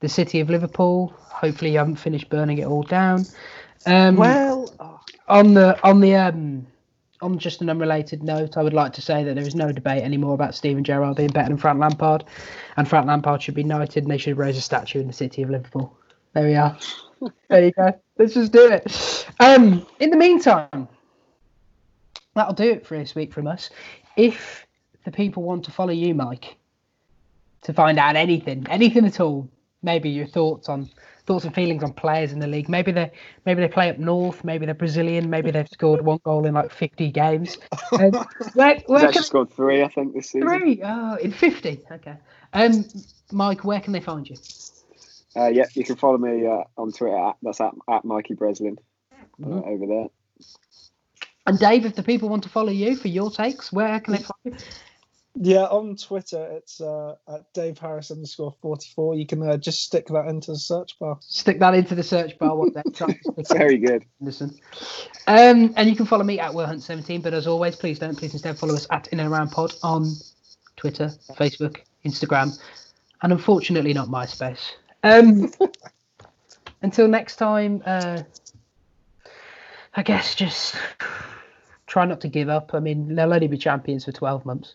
[0.00, 1.14] the city of Liverpool.
[1.18, 3.26] Hopefully, you haven't finished burning it all down.
[3.86, 6.66] Um, Well, on the on the um
[7.22, 10.02] on just an unrelated note, I would like to say that there is no debate
[10.02, 12.24] anymore about Steven Gerrard being better than Frank Lampard,
[12.76, 15.42] and Frank Lampard should be knighted, and they should raise a statue in the city
[15.42, 15.96] of Liverpool.
[16.34, 16.76] There we are.
[17.48, 17.98] there you go.
[18.18, 19.26] Let's just do it.
[19.40, 20.88] Um, in the meantime,
[22.34, 23.70] that'll do it for this week from us.
[24.16, 24.66] If
[25.04, 26.56] the people want to follow you, Mike,
[27.62, 29.48] to find out anything, anything at all,
[29.82, 30.90] maybe your thoughts on
[31.26, 32.68] thoughts and feelings on players in the league.
[32.68, 33.10] Maybe they
[33.44, 34.44] maybe they play up north.
[34.44, 35.28] Maybe they're Brazilian.
[35.28, 37.58] Maybe they've scored one goal in like 50 games.
[37.92, 38.10] Um,
[38.54, 40.48] where He's where can scored three, I think, this season.
[40.48, 40.80] three?
[40.84, 41.80] Oh, in 50.
[41.90, 42.16] Okay.
[42.52, 42.84] Um,
[43.32, 44.36] Mike, where can they find you?
[45.34, 47.16] Uh, yeah, you can follow me uh, on Twitter.
[47.16, 48.78] At, that's at, at Mikey Breslin
[49.12, 49.66] uh, Mhm.
[49.66, 50.06] over there.
[51.46, 54.22] And Dave, if the people want to follow you for your takes, where can they
[54.22, 54.66] find you?
[55.38, 59.14] yeah, on Twitter, it's uh, at Dave Harris underscore 44.
[59.16, 61.18] You can uh, just stick that into the search bar.
[61.20, 62.56] Stick that into the search bar.
[62.56, 63.58] What they're trying to stick in.
[63.58, 64.04] Very good.
[64.20, 64.58] Listen.
[65.26, 67.22] Um, and you can follow me at WillHunt17.
[67.22, 68.16] But as always, please don't.
[68.16, 70.14] Please instead follow us at In and Around Pod on
[70.76, 72.58] Twitter, Facebook, Instagram,
[73.22, 74.72] and unfortunately not MySpace.
[75.04, 75.52] Um,
[76.82, 78.22] until next time, uh,
[79.94, 80.76] I guess just
[81.96, 82.74] try not to give up.
[82.74, 84.74] I mean, they'll only be champions for 12 months.